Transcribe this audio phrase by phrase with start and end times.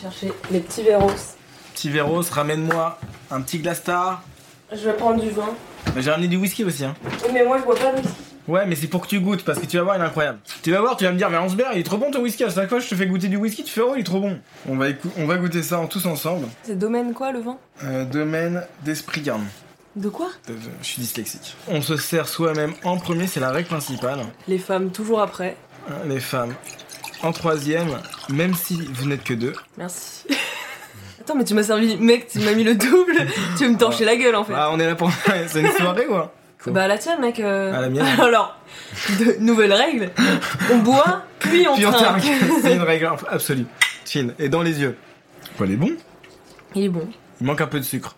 [0.00, 1.10] chercher les petits verros.
[1.74, 2.98] Petit Véros, ramène-moi
[3.30, 4.22] un petit glace star.
[4.72, 5.48] Je vais prendre du vin.
[5.86, 6.84] Bah, J'ai ramené du whisky aussi.
[6.84, 6.94] Hein.
[7.32, 8.12] Mais moi je bois pas de whisky.
[8.48, 10.38] Ouais, mais c'est pour que tu goûtes, parce que tu vas voir, il est incroyable.
[10.62, 12.42] Tu vas voir, tu vas me dire, mais Hansberg, il est trop bon ton whisky.
[12.42, 14.20] À chaque fois, je te fais goûter du whisky, tu fais, oh, il est trop
[14.20, 14.38] bon.
[14.68, 14.86] On va,
[15.18, 16.48] on va goûter ça en tous ensemble.
[16.64, 17.58] C'est domaine quoi le vin?
[17.84, 19.42] Euh, domaine d'esprit garde.
[19.94, 20.30] De quoi?
[20.48, 21.54] Je suis dyslexique.
[21.68, 24.20] On se sert soi-même en premier, c'est la règle principale.
[24.48, 25.56] Les femmes toujours après.
[26.06, 26.54] Les femmes
[27.22, 27.88] en troisième,
[28.28, 29.52] même si vous n'êtes que deux.
[29.76, 30.24] Merci.
[31.20, 33.14] Attends, mais tu m'as servi, mec, tu m'as mis le double.
[33.58, 34.54] tu veux me torcher la gueule en fait.
[34.56, 35.10] Ah, on est là pour.
[35.46, 36.32] c'est une soirée ou quoi
[36.66, 37.38] Bah la tienne, mec.
[37.40, 37.72] euh.
[37.74, 38.06] Ah, la mienne.
[38.20, 38.56] Alors,
[39.18, 40.10] de- nouvelle règle.
[40.72, 42.22] On boit, puis on Puis on trinque.
[42.62, 43.66] C'est une règle absolue.
[44.06, 44.28] Chin.
[44.38, 44.96] Et dans les yeux.
[45.56, 45.92] Quoi, il est bon
[46.74, 47.06] Il est bon.
[47.40, 48.16] Il manque un peu de sucre.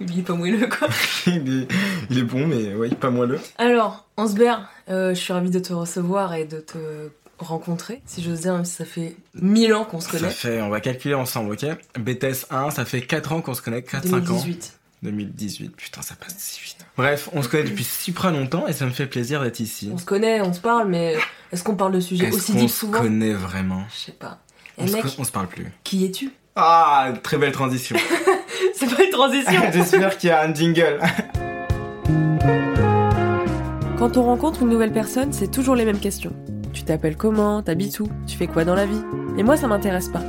[0.00, 0.88] Il est pas moelleux quoi.
[1.26, 1.68] il, est,
[2.10, 3.38] il est bon, mais ouais, pas moelleux.
[3.58, 6.78] Alors, Ansbert, euh, je suis ravie de te recevoir et de te
[7.42, 10.30] rencontrer, si j'ose dire, même si ça fait 1000 ans qu'on se Ça connaît.
[10.30, 11.66] fait, on va calculer ensemble, ok?
[11.98, 14.10] BTS 1, ça fait 4 ans qu'on se connaît, 4-5 ans.
[14.20, 14.78] 2018.
[15.02, 16.76] 2018, putain, ça passe si vite.
[16.96, 19.90] Bref, on se connaît depuis super longtemps et ça me fait plaisir d'être ici.
[19.92, 21.16] On se connaît, on se parle, mais
[21.50, 23.00] est-ce qu'on parle de sujets Est-ce aussi qu'on deep se souvent?
[23.00, 23.82] connaît vraiment?
[23.92, 24.38] Je sais pas.
[24.78, 25.66] Et on se, mec, co- on se parle plus.
[25.82, 26.30] qui es-tu?
[26.54, 27.96] Ah, très belle transition.
[28.76, 31.00] C'est pas une transition J'espère qu'il y a un jingle.
[33.98, 36.32] Quand on rencontre une nouvelle personne, c'est toujours les mêmes questions.
[36.72, 37.62] Tu t'appelles comment?
[37.62, 39.00] T'habites où Tu fais quoi dans la vie?
[39.36, 40.22] Et moi, ça m'intéresse pas.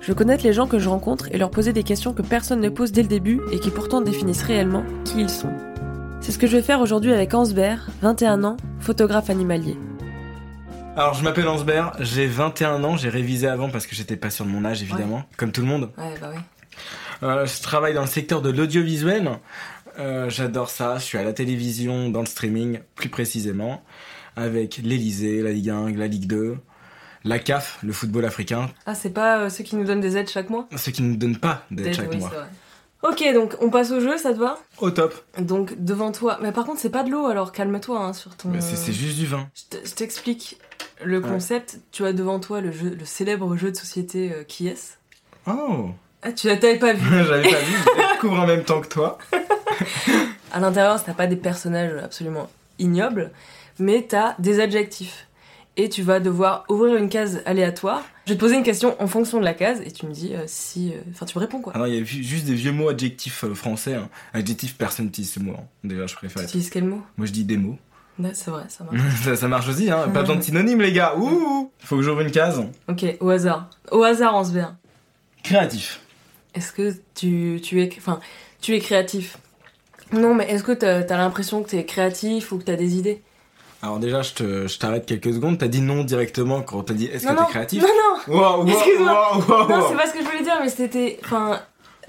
[0.00, 2.60] Je veux connaître les gens que je rencontre et leur poser des questions que personne
[2.60, 5.50] ne pose dès le début et qui pourtant définissent réellement qui ils sont.
[6.20, 9.76] C'est ce que je vais faire aujourd'hui avec Ansbert, 21 ans, photographe animalier.
[10.96, 14.44] Alors, je m'appelle Ansbert, j'ai 21 ans, j'ai révisé avant parce que j'étais pas sûr
[14.44, 15.90] de mon âge, évidemment, comme tout le monde.
[15.98, 16.40] Ouais, bah oui.
[17.22, 19.30] Euh, je travaille dans le secteur de l'audiovisuel.
[19.98, 20.98] Euh, J'adore ça.
[20.98, 23.82] Je suis à la télévision, dans le streaming, plus précisément,
[24.36, 26.56] avec l'Elysée, la Ligue 1, la Ligue 2,
[27.24, 30.28] la CAF, le football africain, Ah, c'est pas euh, ceux qui nous donnent des aides
[30.30, 30.68] chaque mois?
[30.76, 32.30] Ceux qui ne donnent pas d'aide Peut-être, chaque oui, mois.
[33.02, 34.58] Ok, donc on passe au jeu, ça te va?
[34.78, 35.14] Au top.
[35.38, 36.38] Donc devant toi.
[36.42, 38.50] Mais par contre, c'est pas de l'eau, alors calme-toi hein, sur ton.
[38.60, 39.48] C'est juste du vin.
[39.54, 40.58] Je te- je t'explique
[41.04, 41.28] le Ouais.
[41.28, 41.78] concept.
[41.92, 44.98] Tu as devant toi le, jeu, le célèbre jeu de société euh, qui est
[45.46, 45.90] Oh
[46.22, 47.08] Ah, tu l'avais pas vu.
[47.24, 49.18] J'avais pas vu, je découvre en même temps que toi.
[50.52, 53.30] À l'intérieur, t'as pas des personnages absolument ignobles,
[53.78, 55.26] mais t'as des adjectifs.
[55.78, 58.02] Et tu vas devoir ouvrir une case aléatoire.
[58.24, 60.32] Je vais te poser une question en fonction de la case et tu me dis
[60.34, 60.92] euh, si.
[60.94, 61.74] euh, Enfin, tu me réponds quoi.
[61.76, 63.94] Ah non, il y a juste des vieux mots adjectifs euh, français.
[63.94, 64.08] Hein.
[64.32, 65.52] Adjectifs, personne n'utilise ce mot.
[65.52, 65.64] hein.
[65.84, 66.42] Déjà, je Tu préfère.
[66.44, 67.02] utilises quel mot?
[67.18, 67.76] Moi, je dis des mots.
[68.18, 68.96] Ouais, C'est vrai, ça marche.
[69.22, 70.08] ça, ça marche aussi, hein.
[70.08, 71.14] Pas besoin de synonymes, les gars.
[71.18, 72.62] Ouh Faut que j'ouvre une case.
[72.88, 73.68] ok, au hasard.
[73.92, 74.78] Au hasard, on se vient.
[75.42, 76.00] Créatif.
[76.54, 77.90] Est-ce que tu, tu es.
[77.98, 78.20] Enfin,
[78.62, 79.36] tu es créatif?
[80.12, 83.20] Non, mais est-ce que t'as as, l'impression que t'es créatif ou que t'as des idées?
[83.82, 85.58] Alors déjà, je te- je t'arrête quelques secondes.
[85.58, 88.64] T'as dit non directement quand on t'a dit est-ce que t'es créatif Non, non Wow,
[88.64, 89.36] wow, Excuse-moi.
[89.48, 91.18] wow, Non, c'est pas ce que je voulais dire, mais c'était.
[91.24, 91.60] Enfin,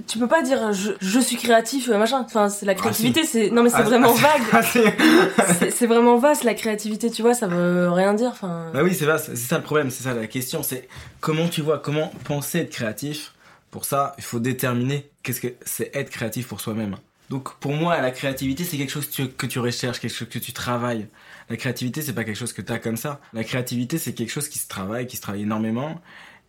[0.08, 2.24] tu peux pas dire je, je suis créatif, euh, machin.
[2.26, 3.50] Enfin, c'est la créativité, c'est.
[3.52, 4.94] Non, mais c'est Ah, vraiment ah, vague.
[5.38, 8.30] ah, c'est- vraiment vaste la créativité, tu vois, ça veut rien dire.
[8.32, 8.68] Enfin.
[8.74, 9.26] bah oui, c'est vaste.
[9.36, 10.64] C'est ça le problème, c'est ça la question.
[10.64, 10.88] C'est
[11.20, 13.34] comment tu vois, comment penser être créatif.
[13.72, 16.96] Pour ça, il faut déterminer qu'est-ce que c'est être créatif pour soi-même.
[17.30, 20.30] Donc pour moi, la créativité, c'est quelque chose que tu, que tu recherches, quelque chose
[20.30, 21.08] que tu travailles.
[21.50, 23.22] La créativité, c'est pas quelque chose que tu as comme ça.
[23.34, 26.02] La créativité, c'est quelque chose qui se travaille, qui se travaille énormément.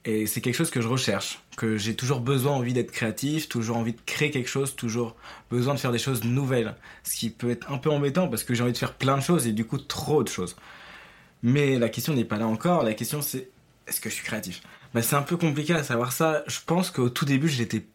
[0.05, 3.77] Et c'est quelque chose que je recherche, que j'ai toujours besoin, envie d'être créatif, toujours
[3.77, 5.17] envie de créer quelque chose, toujours
[5.51, 6.75] besoin de faire des choses nouvelles.
[7.03, 9.23] Ce qui peut être un peu embêtant parce que j'ai envie de faire plein de
[9.23, 10.57] choses et du coup trop de choses.
[11.43, 13.51] Mais la question n'est pas là encore, la question c'est
[13.89, 14.63] est-ce que je suis créatif?
[14.95, 16.45] Bah, C'est un peu compliqué à savoir ça.
[16.47, 17.87] Je pense qu'au tout début, je l'étais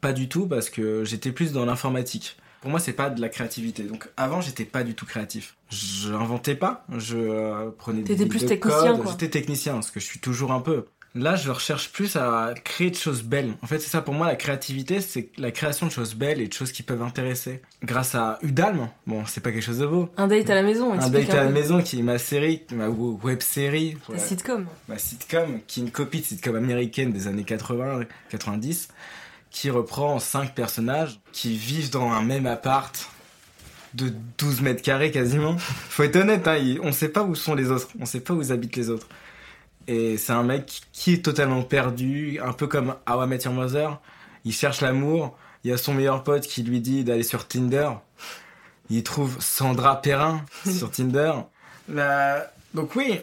[0.00, 2.36] pas du tout parce que j'étais plus dans l'informatique.
[2.60, 3.82] Pour moi, c'est pas de la créativité.
[3.84, 5.56] Donc avant, j'étais pas du tout créatif.
[5.70, 9.00] Je inventais pas, je euh, prenais des T'étais plus de technicien.
[9.10, 10.86] J'étais technicien, ce que je suis toujours un peu.
[11.16, 13.54] Là, je recherche plus à créer de choses belles.
[13.62, 16.46] En fait, c'est ça pour moi, la créativité, c'est la création de choses belles et
[16.46, 17.62] de choses qui peuvent intéresser.
[17.82, 20.10] Grâce à Udalm, bon, c'est pas quelque chose de beau.
[20.18, 22.90] Un date à la maison, Un date à la maison qui est ma série, ma
[22.90, 24.66] web série, Ta sitcom.
[24.88, 28.88] ma sitcom, qui est une copie de sitcom américaine des années 80-90,
[29.56, 33.08] qui reprend cinq personnages qui vivent dans un même appart
[33.94, 35.56] de 12 mètres carrés quasiment.
[35.56, 38.52] Faut être honnête, hein, on sait pas où sont les autres, on sait pas où
[38.52, 39.08] habitent les autres.
[39.86, 43.54] Et c'est un mec qui est totalement perdu, un peu comme How I Met Your
[43.54, 43.98] Mother.
[44.44, 47.88] Il cherche l'amour, il y a son meilleur pote qui lui dit d'aller sur Tinder.
[48.90, 51.32] Il trouve Sandra Perrin sur Tinder.
[51.88, 53.20] La- Donc oui,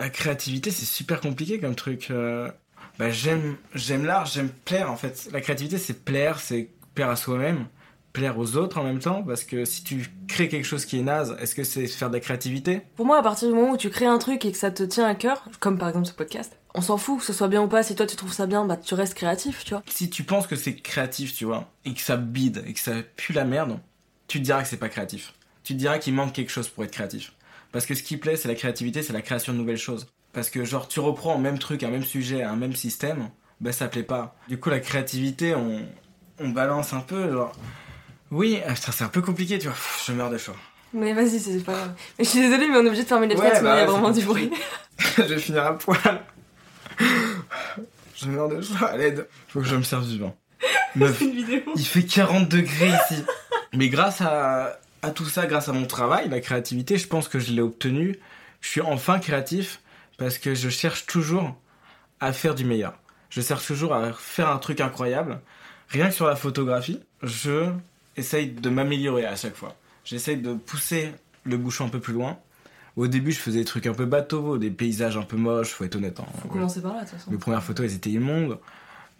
[0.00, 2.08] la créativité c'est super compliqué comme truc.
[2.10, 2.50] Euh,
[3.00, 5.30] Bah, j'aime j'aime l'art, j'aime plaire en fait.
[5.32, 7.64] La créativité c'est plaire, c'est plaire à soi-même,
[8.12, 11.02] plaire aux autres en même temps parce que si tu crées quelque chose qui est
[11.02, 12.82] naze, est-ce que c'est faire de la créativité?
[12.96, 14.82] Pour moi, à partir du moment où tu crées un truc et que ça te
[14.82, 17.62] tient à cœur, comme par exemple ce podcast, on s'en fout que ce soit bien
[17.62, 17.82] ou pas.
[17.82, 19.82] Si toi tu trouves ça bien, bah tu restes créatif, tu vois.
[19.86, 22.96] Si tu penses que c'est créatif, tu vois, et que ça bide, et que ça
[23.16, 23.78] pue la merde,
[24.28, 25.32] tu te diras que c'est pas créatif.
[25.64, 27.32] Tu te diras qu'il manque quelque chose pour être créatif.
[27.72, 30.06] Parce que ce qui plaît, c'est la créativité, c'est la création de nouvelles choses.
[30.32, 33.30] Parce que genre, tu reprends un même truc, un même sujet, un même système,
[33.60, 34.36] bah ça plaît pas.
[34.48, 35.80] Du coup, la créativité, on,
[36.38, 37.52] on balance un peu, genre...
[38.30, 39.76] Oui, ah, c'est un peu compliqué, tu vois.
[40.06, 40.54] Je meurs de chaud.
[40.92, 41.92] Mais vas-y, c'est pas grave.
[42.18, 43.76] Mais je suis désolée, mais on est obligé de fermer les Ouais, fenêtres, sinon bah
[43.76, 44.50] il y a ouais, vraiment du bruit.
[45.16, 46.20] je vais finir à poil.
[48.16, 49.26] Je meurs de chaud à l'aide.
[49.48, 50.32] Faut que je me serve du vin.
[50.96, 51.60] Meuf, une vidéo.
[51.74, 53.24] il fait 40 degrés ici.
[53.72, 57.38] Mais grâce à, à tout ça, grâce à mon travail, la créativité, je pense que
[57.38, 58.18] je l'ai obtenu.
[58.60, 59.80] Je suis enfin créatif
[60.20, 61.56] parce que je cherche toujours
[62.20, 62.92] à faire du meilleur.
[63.30, 65.40] Je cherche toujours à faire un truc incroyable.
[65.88, 67.70] Rien que sur la photographie, je
[68.18, 69.74] essaye de m'améliorer à chaque fois.
[70.04, 71.12] J'essaye de pousser
[71.44, 72.38] le bouchon un peu plus loin.
[72.96, 75.84] Au début, je faisais des trucs un peu bateaux, des paysages un peu moches, faut
[75.84, 76.20] être honnête.
[76.20, 76.26] hein.
[76.42, 77.30] Faut commencer par là, de toute façon.
[77.30, 78.58] Mes premières photos, elles étaient immondes.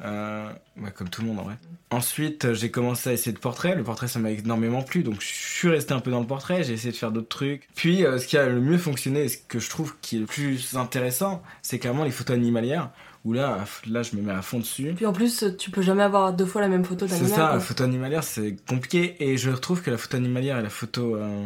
[0.02, 0.49] Euh,
[0.81, 1.56] ouais, comme tout le monde en vrai.
[1.91, 3.75] Ensuite, euh, j'ai commencé à essayer de portrait.
[3.75, 6.62] Le portrait, ça m'a énormément plu, donc je suis resté un peu dans le portrait.
[6.64, 7.69] J'ai essayé de faire d'autres trucs.
[7.75, 10.20] Puis, euh, ce qui a le mieux fonctionné, et ce que je trouve qui est
[10.20, 12.91] le plus intéressant, c'est clairement les photos animalières.
[13.26, 14.94] Où là, là, je me mets à fond dessus.
[14.97, 17.31] Puis en plus, tu peux jamais avoir deux fois la même photo C'est d'animal.
[17.38, 17.55] ça, quoi.
[17.55, 19.17] la photo animalière, c'est compliqué.
[19.23, 21.44] Et je trouve que la photo animalière et la photo, euh,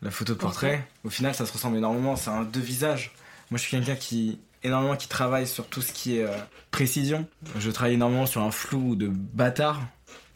[0.00, 2.14] la photo de portrait, au final, ça se ressemble énormément.
[2.14, 3.10] C'est un deux visages.
[3.50, 6.36] Moi, je suis quelqu'un qui énormément qui travaille sur tout ce qui est euh,
[6.70, 7.26] précision.
[7.58, 9.80] Je travaille énormément sur un flou de bâtard,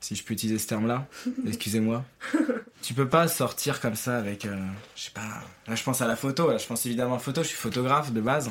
[0.00, 1.06] si je peux utiliser ce terme-là.
[1.46, 2.04] Excusez-moi.
[2.82, 4.56] tu peux pas sortir comme ça avec, euh,
[4.94, 5.42] je sais pas.
[5.66, 6.50] Là, je pense à la photo.
[6.50, 7.42] Là, je pense évidemment à la photo.
[7.42, 8.50] Je suis photographe de base.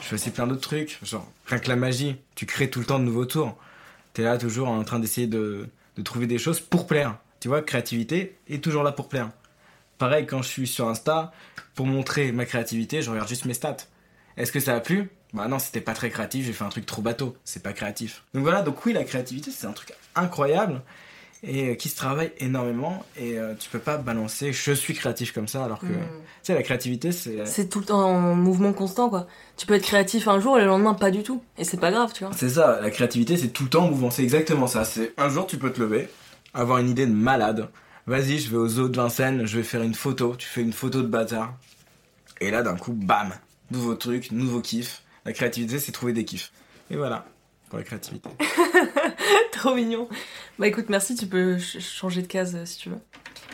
[0.00, 0.98] Je fais aussi plein d'autres trucs.
[1.04, 2.16] Genre, rien que la magie.
[2.34, 3.56] Tu crées tout le temps de nouveaux tours.
[4.14, 7.18] T'es là toujours en train d'essayer de, de trouver des choses pour plaire.
[7.40, 9.30] Tu vois, créativité est toujours là pour plaire.
[9.98, 11.32] Pareil, quand je suis sur Insta,
[11.74, 13.76] pour montrer ma créativité, je regarde juste mes stats.
[14.36, 15.10] Est-ce que ça a plu?
[15.34, 18.22] Bah non, c'était pas très créatif, j'ai fait un truc trop bateau, c'est pas créatif.
[18.34, 20.82] Donc voilà, donc oui, la créativité, c'est un truc incroyable
[21.44, 25.32] et euh, qui se travaille énormément et euh, tu peux pas balancer je suis créatif
[25.32, 25.98] comme ça alors que Mm.
[25.98, 25.98] tu
[26.44, 29.26] sais la créativité c'est C'est tout le temps en mouvement constant, quoi.
[29.56, 31.42] Tu peux être créatif un jour et le lendemain pas du tout.
[31.58, 32.32] Et c'est pas grave, tu vois.
[32.36, 34.84] C'est ça, la créativité c'est tout le temps en mouvement, c'est exactement ça.
[34.84, 36.08] C'est un jour tu peux te lever,
[36.54, 37.68] avoir une idée de malade.
[38.06, 40.36] Vas-y, je vais au zoo de Vincennes, je vais faire une photo.
[40.36, 41.54] Tu fais une photo de bâtard.
[42.40, 43.32] Et là d'un coup, bam,
[43.72, 45.02] nouveau truc, nouveau kiff.
[45.24, 46.52] La créativité c'est trouver des kiffs.
[46.90, 47.24] Et voilà
[47.68, 48.28] pour la créativité.
[49.52, 50.08] Trop mignon.
[50.58, 52.98] Bah écoute, merci, tu peux ch- changer de case euh, si tu veux.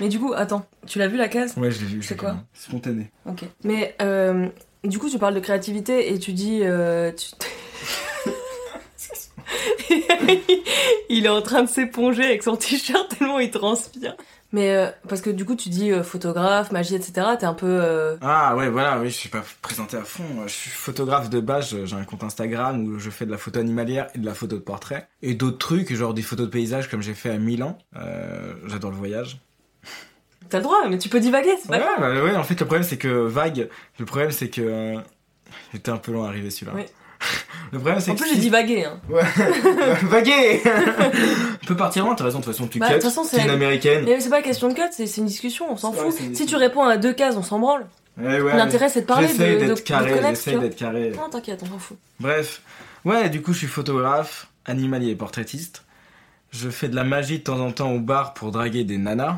[0.00, 1.56] Mais du coup, attends, tu l'as vu la case?
[1.56, 2.02] Ouais, je l'ai vu.
[2.02, 2.38] C'est quoi vu.
[2.52, 3.10] Spontané.
[3.26, 3.44] Ok.
[3.64, 4.48] Mais euh,
[4.84, 6.60] du coup, tu parles de créativité et tu dis.
[6.62, 7.30] euh, tu-
[11.08, 14.16] il est en train de s'éponger avec son t-shirt tellement il transpire.
[14.50, 17.12] Mais euh, parce que du coup, tu dis euh, photographe, magie, etc.
[17.38, 17.66] T'es un peu.
[17.68, 20.24] euh, Ah ouais, voilà, oui, je suis pas présenté à fond.
[20.46, 23.60] Je suis photographe de base, j'ai un compte Instagram où je fais de la photo
[23.60, 25.06] animalière et de la photo de portrait.
[25.20, 27.76] Et d'autres trucs, genre des photos de paysages comme j'ai fait à Milan.
[27.96, 29.38] Euh, J'adore le voyage.
[30.48, 32.00] T'as le droit, mais tu peux divaguer, c'est pas Ouais, grave.
[32.00, 33.68] bah ouais, en fait, le problème c'est que vague,
[33.98, 34.94] le problème c'est que.
[35.72, 36.72] J'étais un peu long à arriver celui-là.
[36.74, 36.84] Oui.
[37.72, 38.20] Le problème c'est En que.
[38.20, 38.84] plus, si- j'ai divagué.
[38.84, 38.98] Hein.
[39.10, 39.22] Ouais,
[40.04, 40.62] vaguer
[41.62, 43.22] On peut partir loin, t'as raison, de toute façon, tu Bah, de cut, toute façon,
[43.28, 44.04] t'es c'est- une américaine.
[44.06, 46.12] Mais c'est pas question de cut, c'est c'est une discussion, on s'en Ouais, fout.
[46.12, 46.58] c'est une Si tu discussion.
[46.58, 47.86] réponds à deux cases, on s'en branle.
[48.20, 50.54] Ouais, ouais, L'intérêt, c'est de parler, de, J'essaye de, de d'être carré, connaître, tu j'essaye
[50.54, 50.62] vois.
[50.64, 51.12] d'être carré.
[51.16, 51.96] Non, t'inquiète, on s'en fout.
[52.18, 52.62] Bref,
[53.04, 55.84] ouais, du coup, je suis photographe, animalier et portraitiste.
[56.50, 59.36] Je fais de la magie de temps en temps au bar pour draguer des nanas,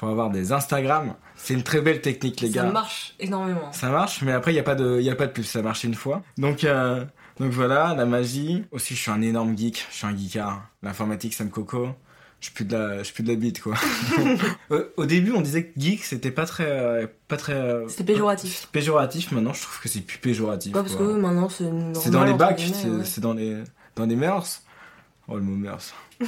[0.00, 1.14] pour avoir des Instagram.
[1.36, 2.70] C'est une très belle technique, les Ça gars.
[2.72, 3.70] marche énormément.
[3.72, 5.60] Ça marche, mais après, il n'y a, pas de- y a pas de pub, ça
[5.60, 6.22] marche une fois.
[6.38, 7.04] Donc, euh,
[7.38, 8.64] donc voilà, la magie.
[8.72, 10.62] Aussi, je suis un énorme geek, je suis un geekard.
[10.82, 11.88] L'informatique, ça me coco.
[12.40, 13.74] Je suis plus de la, je plus de la bite, quoi.
[14.70, 17.52] au, au début, on disait que geek, c'était pas très, euh, pas très.
[17.52, 18.68] euh, C'était péjoratif.
[18.72, 20.74] Péjoratif, maintenant, je trouve que c'est plus péjoratif.
[20.74, 21.06] Ouais, parce quoi.
[21.08, 23.04] que maintenant, c'est dans les bacs, guillemets, c'est ouais.
[23.04, 23.58] c'est dans les,
[23.96, 24.62] dans les mœurs.
[25.28, 25.92] Oh, le mot mœurs.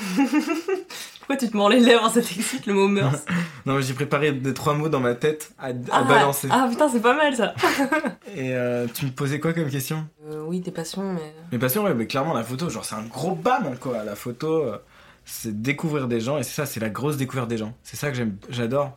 [1.23, 3.21] Pourquoi tu te mords les lèvres, ça t'excite le mot mœurs
[3.67, 6.49] Non, mais j'ai préparé des trois mots dans ma tête à, à ah, balancer.
[6.51, 7.55] ah putain, c'est pas mal ça.
[8.35, 11.33] Et euh, tu me posais quoi comme question Euh, oui, tes passions, mais.
[11.53, 14.03] Mais passion, ouais, mais clairement, la photo, genre, c'est un gros bam, quoi.
[14.03, 14.79] La photo, euh,
[15.25, 17.73] c'est découvrir des gens, et c'est ça, c'est la grosse découverte des gens.
[17.85, 18.97] C'est ça que j'aime, j'adore.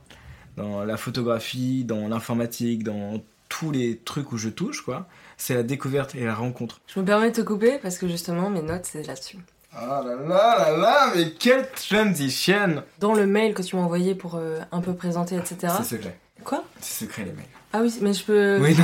[0.58, 5.08] Dans la photographie, dans l'informatique, dans tous les trucs où je touche, quoi.
[5.38, 6.82] C'est la découverte et la rencontre.
[6.88, 9.38] Je me permets de te couper parce que justement, mes notes, c'est là-dessus.
[9.77, 14.15] Ah là là là là, mais quelle transition Dans le mail que tu m'as envoyé
[14.15, 15.74] pour euh, un peu présenter, etc.
[15.77, 16.17] C'est secret.
[16.46, 16.63] Quoi?
[16.79, 17.50] C'est secret, les mecs.
[17.77, 18.58] Ah oui, mais je peux.
[18.62, 18.84] Oui, non,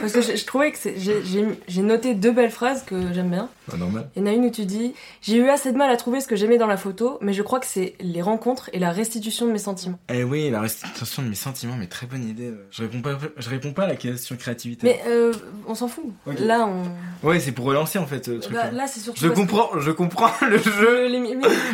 [0.00, 3.48] Parce que je, je trouvais que c'est- j'ai- noté deux belles phrases que j'aime bien.
[3.68, 4.08] Pas normal.
[4.14, 6.20] Il y en a une où tu dis J'ai eu assez de mal à trouver
[6.20, 8.92] ce que j'aimais dans la photo, mais je crois que c'est les rencontres et la
[8.92, 9.98] restitution de mes sentiments.
[10.12, 12.52] Eh oui, la restitution de mes sentiments, mais très bonne idée.
[12.70, 14.86] Je réponds pas, je réponds pas à la question créativité.
[14.86, 15.32] Mais euh,
[15.66, 16.04] on s'en fout.
[16.38, 17.26] Là, on.
[17.26, 18.54] Ouais, c'est pour relancer en fait le truc.
[18.54, 19.20] Là, c'est surtout.
[19.20, 21.08] Je que- comprends, je comprends le jeu, Euh,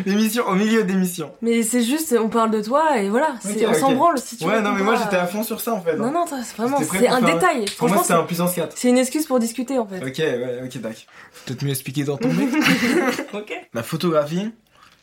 [0.06, 1.30] l'émission, au milieu d'émission.
[1.42, 3.34] Mais c'est juste, on parle de toi et voilà.
[3.40, 3.94] c'est- Ok, on s'en ok.
[3.96, 5.96] branle si tu Ouais, non, mais moi j'étais à fond sur ça en fait.
[6.06, 7.64] Non, non, c'est vraiment, c'est un faire- détail.
[7.78, 8.76] Pour moi c'était un puissance 4.
[8.76, 9.98] c'est une excuse pour discuter en fait.
[10.04, 11.00] Ok, ouais, ok, d'accord.
[11.44, 12.48] Peut-être mieux expliquer dans ton mec.
[13.34, 13.52] ok.
[13.74, 14.52] La photographie,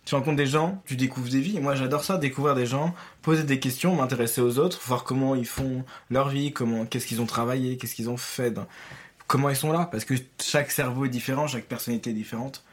[0.05, 1.59] tu rencontres des gens, tu découvres des vies.
[1.59, 5.45] Moi, j'adore ça, découvrir des gens, poser des questions, m'intéresser aux autres, voir comment ils
[5.45, 8.53] font leur vie, comment, qu'est-ce qu'ils ont travaillé, qu'est-ce qu'ils ont fait,
[9.27, 9.87] comment ils sont là.
[9.91, 12.63] Parce que chaque cerveau est différent, chaque personnalité est différente.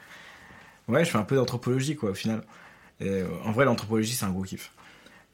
[0.88, 2.42] Ouais, je fais un peu d'anthropologie, quoi, au final.
[3.00, 4.72] Et, euh, en vrai, l'anthropologie, c'est un gros kiff.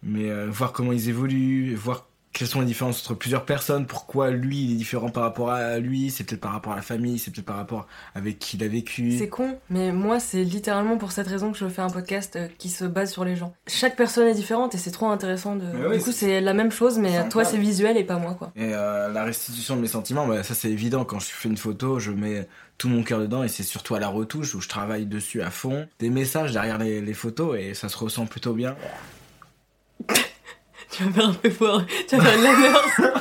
[0.02, 2.06] Mais euh, voir comment ils évoluent, voir
[2.38, 5.78] quelles sont les différences entre plusieurs personnes, pourquoi lui il est différent par rapport à
[5.78, 8.62] lui, c'est peut-être par rapport à la famille, c'est peut-être par rapport avec qui il
[8.64, 9.16] a vécu.
[9.16, 12.48] C'est con, mais moi, c'est littéralement pour cette raison que je fais un podcast euh,
[12.58, 13.54] qui se base sur les gens.
[13.66, 15.64] Chaque personne est différente et c'est trop intéressant de.
[15.96, 18.52] Du coup, c'est- la même chose, mais toi, c'est visuel et pas moi, quoi.
[18.54, 21.06] Et euh, la restitution de mes sentiments, bah, ça c'est évident.
[21.06, 24.00] Quand je fais une photo, je mets tout mon cœur dedans et c'est surtout à
[24.00, 25.88] la retouche où je travaille dessus à fond.
[25.98, 28.76] Des messages derrière les, les photos et ça se ressent plutôt bien.
[30.96, 31.82] Tu vas faire un peu fort.
[32.08, 33.12] Tu vas faire une laver.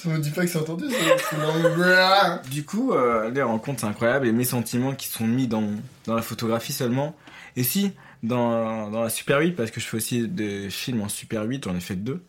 [0.00, 4.26] Tu me dis pas que c'est entendu, ça Du coup, euh, les rencontres c'est incroyable
[4.26, 5.66] et mes sentiments qui sont mis dans,
[6.04, 7.16] dans la photographie seulement.
[7.56, 11.08] Et si, dans, dans la Super 8, parce que je fais aussi des films en
[11.08, 12.22] Super 8, j'en ai fait deux.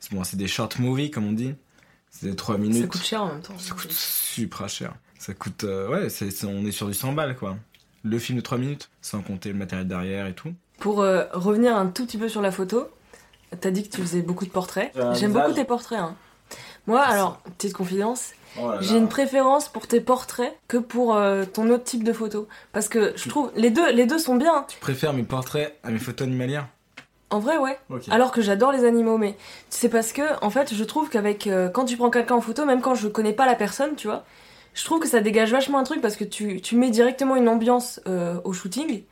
[0.00, 1.54] C'est bon, c'est des short movies comme on dit.
[2.10, 2.82] C'est des 3 minutes.
[2.82, 3.58] Ça coûte cher en même temps.
[3.58, 4.92] Ça coûte super cher.
[5.18, 5.64] Ça coûte.
[5.64, 6.08] euh, ouais,
[6.44, 7.56] on est sur du 100 balles quoi.
[8.02, 10.54] Le film de 3 minutes, sans compter le matériel derrière et tout.
[10.78, 12.88] Pour euh, revenir un tout petit peu sur la photo,
[13.60, 14.92] t'as dit que tu faisais beaucoup de portraits.
[15.12, 15.98] J'aime beaucoup tes portraits.
[15.98, 16.14] hein.
[16.86, 17.12] Moi, Merci.
[17.14, 21.84] alors, petite confidence, Oh j'ai une préférence pour tes portraits que pour euh, ton autre
[21.84, 22.48] type de photo.
[22.72, 24.54] Parce que je trouve, les deux, les deux sont bien.
[24.54, 24.64] hein.
[24.68, 26.66] Tu préfères mes portraits à mes photos animalières?
[27.30, 27.78] En vrai, ouais.
[28.10, 29.36] Alors que j'adore les animaux, mais
[29.68, 32.64] c'est parce que, en fait, je trouve qu'avec euh, quand tu prends quelqu'un en photo,
[32.64, 34.24] même quand je connais pas la personne, tu vois,
[34.72, 37.50] je trouve que ça dégage vachement un truc parce que tu, tu mets directement une
[37.50, 39.02] ambiance euh, au shooting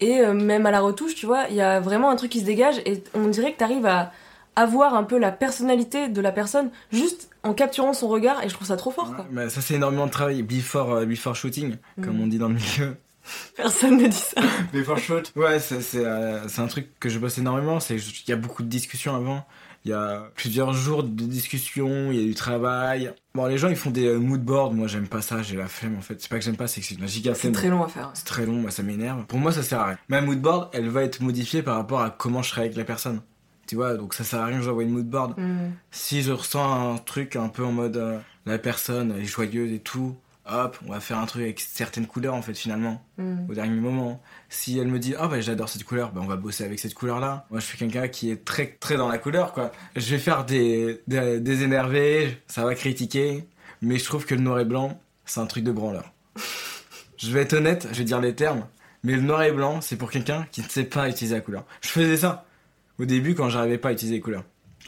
[0.00, 2.40] et euh, même à la retouche, tu vois, il y a vraiment un truc qui
[2.40, 4.12] se dégage et on dirait que t'arrives à
[4.56, 8.54] avoir un peu la personnalité de la personne juste en capturant son regard et je
[8.54, 9.26] trouve ça trop fort, quoi.
[9.32, 10.42] Ouais, ça c'est énormément de travail.
[10.42, 12.22] Before, euh, before shooting, comme Mm.
[12.22, 12.96] on dit dans le milieu.
[13.62, 14.40] Personne ne dit ça.
[14.72, 15.32] Before shoot.
[15.36, 17.80] Ouais, c'est, c'est, euh, c'est un truc que je bosse énormément.
[17.80, 19.46] C'est qu'il y a beaucoup de discussions avant.
[19.84, 23.12] Il y a plusieurs jours de discussions, il y a du travail.
[23.34, 24.74] Bon, les gens ils font des euh, mood boards.
[24.74, 26.20] Moi j'aime pas ça, j'ai la flemme en fait.
[26.20, 27.52] C'est pas que j'aime pas, c'est que c'est une giga C'est flemme.
[27.54, 28.10] très long à faire.
[28.12, 29.24] C'est très long, moi ça m'énerve.
[29.24, 29.98] Pour moi ça sert à rien.
[30.08, 32.84] Ma mood board, elle va être modifiée par rapport à comment je serai avec la
[32.84, 33.22] personne.
[33.66, 35.38] Tu vois, donc ça sert à rien que j'envoie une mood board.
[35.38, 35.70] Hmm.
[35.90, 39.72] Si je ressens un truc un peu en mode euh, la personne elle est joyeuse
[39.72, 40.14] et tout,
[40.46, 43.48] hop, on va faire un truc avec certaines couleurs en fait finalement, Hmm.
[43.48, 44.22] au dernier moment.
[44.48, 46.94] Si elle me dit ah bah j'adore cette couleur, bah on va bosser avec cette
[46.94, 47.46] couleur là.
[47.50, 49.72] Moi je suis quelqu'un qui est très très dans la couleur quoi.
[49.96, 53.44] Je vais faire des, des, des énervés, ça va critiquer,
[53.82, 56.12] mais je trouve que le noir et blanc c'est un truc de branleur.
[57.18, 58.66] je vais être honnête, je vais dire les termes,
[59.04, 61.64] mais le noir et blanc c'est pour quelqu'un qui ne sait pas utiliser la couleur.
[61.80, 62.44] Je faisais ça
[62.98, 64.44] au début quand j'arrivais pas à utiliser les couleurs.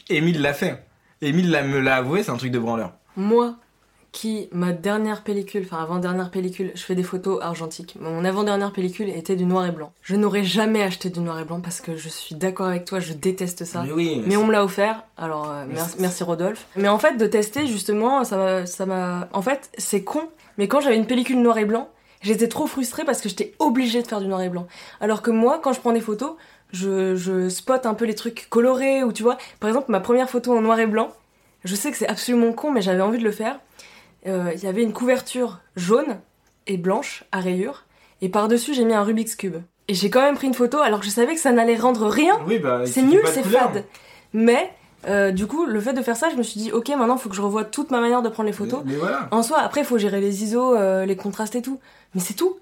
[0.09, 0.85] Émile l'a fait.
[1.21, 2.93] Émile me l'a avoué, c'est un truc de branleur.
[3.15, 3.55] Moi,
[4.13, 7.97] qui, ma dernière pellicule, enfin avant-dernière pellicule, je fais des photos argentiques.
[7.99, 9.91] Mon avant-dernière pellicule était du noir et blanc.
[10.03, 12.99] Je n'aurais jamais acheté du noir et blanc parce que je suis d'accord avec toi,
[12.99, 13.81] je déteste ça.
[13.83, 15.65] Mais oui, Mais on me l'a offert, alors euh,
[15.99, 16.67] merci, Rodolphe.
[16.75, 19.27] Mais en fait, de tester justement, ça m'a, ça m'a.
[19.33, 20.29] En fait, c'est con,
[20.59, 21.89] mais quand j'avais une pellicule noir et blanc,
[22.21, 24.67] j'étais trop frustrée parce que j'étais obligée de faire du noir et blanc.
[25.01, 26.35] Alors que moi, quand je prends des photos,
[26.71, 29.39] je, je spot un peu les trucs colorés ou tu vois.
[29.59, 31.09] Par exemple, ma première photo en noir et blanc,
[31.63, 33.59] je sais que c'est absolument con, mais j'avais envie de le faire.
[34.27, 36.19] Euh, Il y avait une couverture jaune
[36.67, 37.85] et blanche à rayures,
[38.21, 39.57] et par-dessus j'ai mis un Rubik's Cube.
[39.89, 42.07] Et j'ai quand même pris une photo alors que je savais que ça n'allait rendre
[42.07, 42.39] rien.
[42.47, 43.83] Oui, bah, il C'est nul, c'est fade.
[44.31, 44.71] Mais
[45.07, 47.27] euh, du coup, le fait de faire ça, je me suis dit, ok, maintenant faut
[47.29, 48.81] que je revoie toute ma manière de prendre les photos.
[48.85, 49.27] Mais, mais voilà.
[49.31, 51.79] En soi, après, il faut gérer les ISO, euh, les contrastes et tout.
[52.15, 52.57] Mais c'est tout.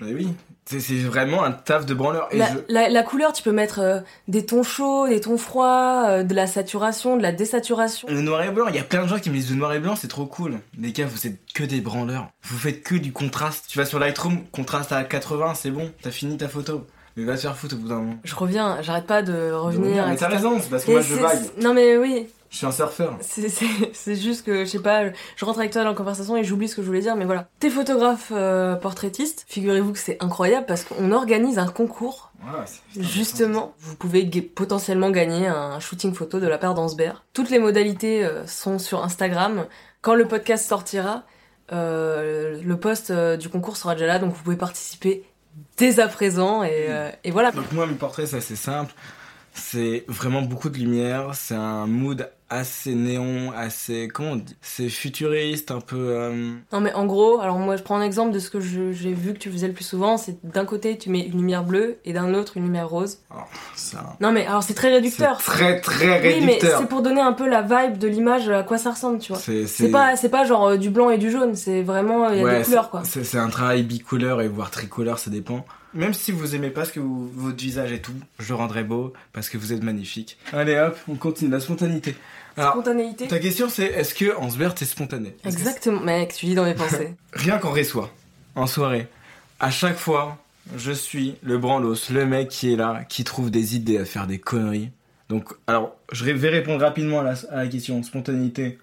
[0.00, 0.28] Mais oui.
[0.64, 2.28] C'est vraiment un taf de branleur.
[2.30, 2.58] Et La, je...
[2.68, 6.34] la- la couleur, tu peux mettre euh, des tons chauds, des tons froids, euh, de
[6.34, 8.08] la saturation, de la désaturation.
[8.08, 9.72] Le noir et blanc, il y a plein de gens qui me disent le noir
[9.74, 10.60] et blanc c'est trop cool.
[10.78, 12.28] Les gars, vous êtes que des branleurs.
[12.42, 13.66] Vous faites que du contraste.
[13.68, 16.86] Tu vas sur Lightroom, contraste à 80, c'est bon, t'as fini ta photo.
[17.16, 18.14] Mais va te faire foutre au bout d'un moment.
[18.24, 20.06] Je revenir, j'arrête pas de revenir.
[20.08, 21.38] mais t'as raison, c'est parce que Et moi je vague.
[21.60, 23.16] Non mais oui, Je suis un surfeur.
[23.22, 25.04] C'est- juste que, je sais pas,
[25.36, 27.24] je rentre avec toi dans la conversation et j'oublie ce que je voulais dire, mais
[27.24, 27.48] voilà.
[27.60, 33.74] T'es photographe euh, portraitiste, figurez-vous que c'est incroyable parce qu'on organise un concours Voilà, Justement,
[33.80, 37.24] vous pouvez potentiellement gagner un shooting photo de la part d'Ansbert.
[37.32, 39.64] Toutes les modalités euh, sont sur Instagram.
[40.02, 41.22] Quand le podcast sortira,
[41.72, 45.24] euh, le post euh, du concours sera déjà là, donc vous pouvez participer
[45.78, 46.64] dès à présent.
[46.64, 46.88] Et,
[47.24, 47.50] et voilà.
[47.50, 48.92] Donc moi, mes portraits, c'est assez simple.
[49.54, 51.30] C'est vraiment beaucoup de lumière.
[51.34, 54.08] C'est un mood assez néon, assez...
[54.12, 54.56] Comment on dit?
[54.60, 55.96] C'est futuriste, un peu...
[55.98, 59.12] euh, Non mais en gros, alors moi je prends un exemple de ce que j'ai
[59.12, 61.98] vu que tu faisais le plus souvent, c'est d'un côté tu mets une lumière bleue
[62.04, 63.18] et d'un autre une lumière rose.
[63.74, 65.38] c'est un- Non mais alors c'est très réducteur.
[65.38, 66.80] Très très Oui mais réducteur.
[66.80, 69.40] c'est pour donner un peu la vibe de l'image, à quoi ça ressemble, tu vois.
[69.40, 72.38] C'est C'est pas, c'est pas genre euh, du blanc et du jaune, c'est vraiment, il
[72.38, 73.02] y a Ouais, des couleurs quoi.
[73.04, 75.64] C'est c'est un travail bicouleur et voire tricolore, ça dépend.
[75.94, 78.82] Même si vous aimez pas ce que vous- votre visage et tout, je le rendrai
[78.82, 80.38] beau parce que vous êtes magnifique.
[80.52, 82.14] Allez hop, on continue la spontanéité.
[82.56, 83.28] Alors, Spontanéité.
[83.28, 85.36] ta question c'est est-ce que Ansbert est spontané?
[85.44, 87.14] Exactement, mec, tu lis dans mes pensées.
[87.32, 88.10] Rien qu'en reçoit,
[88.54, 89.08] en soirée,
[89.60, 90.38] à chaque fois,
[90.76, 94.26] je suis le branlos, le mec qui est là, qui trouve des idées à faire
[94.26, 94.90] des conneries.
[95.28, 98.78] Donc, alors, je vais répondre rapidement à la, à la question spontanéité.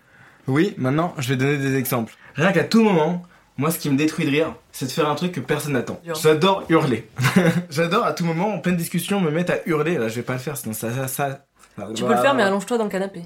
[0.48, 2.16] Oui, maintenant, je vais donner des exemples.
[2.36, 3.24] Rien qu'à tout moment,
[3.58, 6.00] moi, ce qui me détruit de rire, c'est de faire un truc que personne n'attend.
[6.24, 7.08] J'adore hurler.
[7.70, 9.98] J'adore à tout moment, en pleine discussion, me mettre à hurler.
[9.98, 11.46] Là, je vais pas le faire, sinon ça, ça, ça.
[11.94, 13.22] tu peux le faire, mais allonge-toi dans le canapé.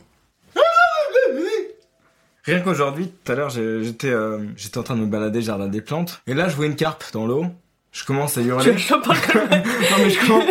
[2.46, 5.82] Rien qu'aujourd'hui, tout à l'heure, j'étais euh, j'étais en train de me balader jardin des
[5.82, 7.46] plantes, et là, je vois une carpe dans l'eau.
[7.92, 8.66] Je commence à hurler.
[8.66, 9.02] Comme
[9.42, 10.44] non mais je commence,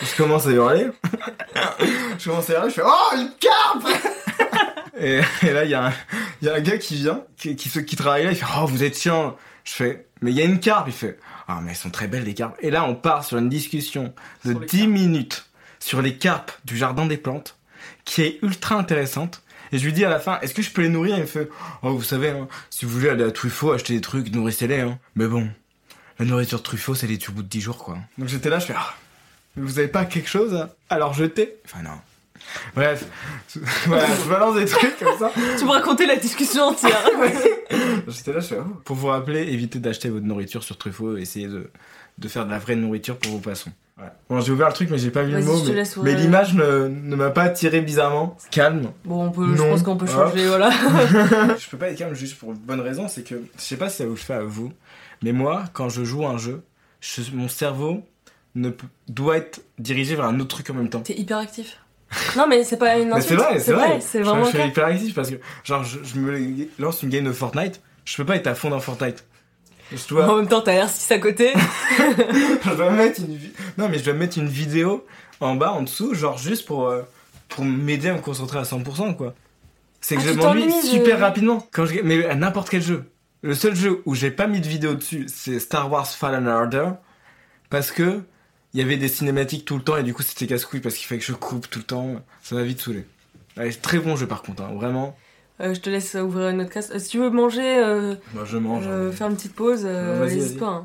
[0.00, 0.86] je commence à hurler.
[2.18, 3.86] je commence à hurler, je fais Oh une carpe
[4.98, 5.92] et, et là il y, a un-
[6.40, 8.66] il y a un gars qui vient, qui, qui, qui travaille là, il fait Oh
[8.66, 9.36] vous êtes chiant.
[9.64, 10.86] Je fais Mais il y a une carpe.
[10.88, 11.18] Il fait
[11.48, 12.56] Ah mais elles sont très belles les carpes.
[12.60, 14.14] Et là on part sur une discussion
[14.46, 14.90] de Sur les 10 carpes.
[14.90, 15.46] minutes
[15.80, 17.56] sur les carpes du jardin des plantes,
[18.06, 19.42] qui est ultra intéressante.
[19.72, 21.16] Et je lui dis à la fin, est-ce que je peux les nourrir?
[21.16, 21.48] Il me fait,
[21.82, 24.80] oh vous savez, hein, si vous voulez aller à Truffaut acheter des trucs, nourrissez-les.
[24.80, 24.98] Hein.
[25.14, 25.48] Mais bon,
[26.18, 27.98] la nourriture Truffaut, c'est les au bout de 10 jours, quoi.
[28.18, 28.94] Donc j'étais là, je fais, ah,
[29.56, 31.56] vous avez pas quelque chose à leur jeter?
[31.64, 31.98] Enfin non.
[32.74, 33.04] Bref,
[33.86, 35.30] voilà, je balance des trucs comme ça.
[35.58, 37.08] Tu me raconter la discussion entière.
[38.08, 38.80] J'étais là, je fais, oh.
[38.84, 41.70] Pour vous rappeler, évitez d'acheter votre nourriture sur Truffaut essayez de,
[42.18, 43.72] de faire de la vraie nourriture pour vos poissons.
[43.98, 44.06] Ouais.
[44.30, 45.56] Bon, j'ai ouvert le truc, mais j'ai pas vu le mot.
[45.64, 48.36] je mais l'image ne, ne m'a pas attiré bizarrement.
[48.50, 48.92] Calme.
[49.04, 50.70] Bon, on peut, je pense qu'on peut changer, voilà.
[51.58, 53.88] je peux pas être calme juste pour une bonne raison, c'est que je sais pas
[53.90, 54.72] si ça vous le fait à vous,
[55.22, 56.62] mais moi, quand je joue à un jeu,
[57.00, 58.02] je- mon cerveau
[58.54, 58.70] ne
[59.08, 61.00] doit être dirigé vers un autre truc en même temps.
[61.00, 61.78] T'es hyper actif.
[62.36, 63.28] Non, mais c'est pas une Mais insulte.
[63.28, 64.00] c'est vrai, c'est vrai.
[64.00, 64.66] C'est Je- vraiment je, le suis cas.
[64.66, 68.24] hyper actif parce que, genre, je, je me lance une game de Fortnite, je peux
[68.24, 69.24] pas être à fond dans Fortnite.
[69.92, 71.52] Je dois, En même temps, t'as R6 à côté.
[72.64, 73.38] je dois mettre une,
[73.76, 75.04] non mais je dois mettre une vidéo
[75.40, 77.02] en bas, en dessous, genre juste pour, euh,
[77.48, 79.34] pour m'aider à me concentrer à 100%, quoi.
[80.00, 81.66] C'est que Ah, je m'ennuie super rapidement.
[81.72, 83.04] Quand je, mais à n'importe quel jeu.
[83.42, 86.90] Le seul jeu où j'ai pas mis de vidéo dessus, c'est Star Wars Fallen Order.
[87.70, 88.22] Parce que,
[88.74, 91.06] il y avait des cinématiques tout le temps et du coup c'était casse-couille parce qu'il
[91.06, 92.16] fallait que je coupe tout le temps.
[92.42, 93.04] Ça m'a vite saoulé.
[93.56, 95.16] Ouais, très bon jeu par contre, hein, vraiment.
[95.60, 96.90] Euh, je te laisse ouvrir une autre case.
[96.94, 98.84] Euh, si tu veux manger, euh, Moi je mange.
[98.86, 100.66] euh, faire une petite pause, euh, n'hésite pas.
[100.66, 100.82] Hein.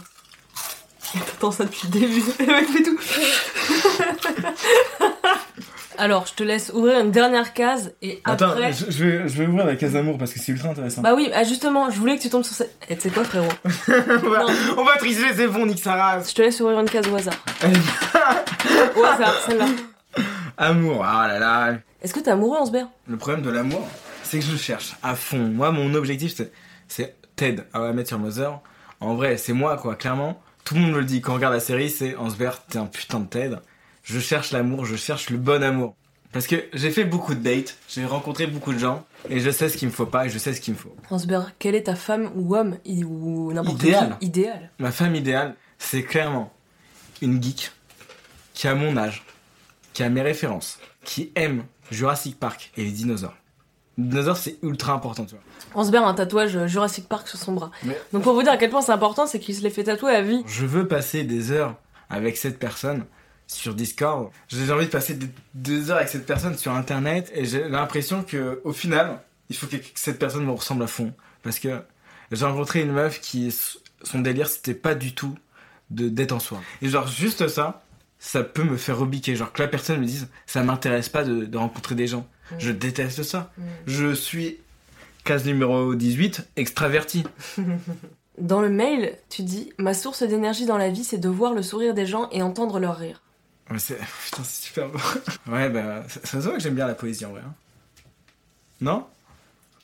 [1.40, 2.22] T'entends ça depuis le début.
[2.40, 3.00] Le mec fait tout.
[5.98, 8.74] Alors, je te laisse ouvrir une dernière case et Attends, après.
[8.74, 11.02] je, je vais, je vais ouvrir la case d'amour parce que c'est ultra intéressant.
[11.02, 12.76] Bah oui, ah, justement, je voulais que tu tombes sur cette.
[12.90, 13.48] Eh, tu sais quoi, frérot
[13.88, 14.48] on, va, non.
[14.78, 16.30] on va tricher, c'est bon, nique sa race.
[16.32, 17.36] Je te laisse ouvrir une case au hasard.
[18.98, 19.68] Au hasard, celle-là.
[20.58, 21.74] Amour, ah là là.
[22.02, 23.88] Est-ce que t'es amoureux, Ansbert Le problème de l'amour,
[24.26, 25.48] c'est que je le cherche à fond.
[25.48, 26.36] Moi, mon objectif,
[26.88, 28.60] c'est, Ted, à mettre sur Mother.
[29.00, 30.42] En vrai, c'est moi, quoi, clairement.
[30.64, 31.22] Tout le monde me le dit.
[31.22, 33.58] Quand on regarde la série, c'est Ansbert, t'es un putain de Ted.
[34.04, 35.96] Je cherche l'amour, je cherche le bon amour.
[36.32, 39.70] Parce que j'ai fait beaucoup de dates, j'ai rencontré beaucoup de gens, et je sais
[39.70, 40.94] ce qu'il me faut pas, et je sais ce qu'il me faut.
[41.10, 44.18] Ansbert, quelle est ta femme ou homme ou n'importe Idéal.
[44.20, 46.52] qui idéal Ma femme idéale, c'est clairement
[47.22, 47.72] une geek
[48.54, 49.24] qui a mon âge,
[49.94, 53.38] qui a mes références, qui aime Jurassic Park et les dinosaures.
[53.98, 55.44] Les dinosaures, c'est ultra important, tu vois.
[55.82, 57.72] Ansbert a un tatouage Jurassic Park sur son bras.
[57.84, 59.84] Mais- Donc pour vous dire à quel point c'est important, c'est qu'il se l'est fait
[59.86, 60.44] tatouer à vie.
[60.48, 61.76] Je veux passer des heures
[62.10, 63.06] avec cette personne
[63.48, 64.30] sur Discord.
[64.48, 68.24] J'ai envie de passer des, des heures avec cette personne sur Internet et j'ai l'impression
[68.24, 71.80] que au final, il faut que cette personne me ressemble à fond parce que
[72.32, 73.56] j'ai rencontré une meuf qui
[74.04, 75.36] son délire c'était pas du tout
[75.92, 76.60] de d'être en soi.
[76.82, 77.84] Et genre juste ça,
[78.18, 79.36] ça peut me faire rebiquer.
[79.36, 82.28] Genre que la personne me dise ça m'intéresse pas de, de rencontrer des gens.
[82.52, 82.56] Mm.
[82.60, 83.52] Je déteste ça.
[83.88, 84.58] Je suis
[85.24, 87.24] case numéro 18 extraverti.
[88.38, 91.64] Dans le mail, tu dis Ma source d'énergie dans la vie, c'est de voir le
[91.64, 93.22] sourire des gens et entendre leur rire.
[93.78, 93.98] C'est...
[94.26, 95.00] Putain, c'est super beau.
[95.52, 97.42] Ouais, bah, ça, ça se voit que j'aime bien la poésie en vrai.
[97.46, 97.54] hein.
[98.82, 99.06] Non?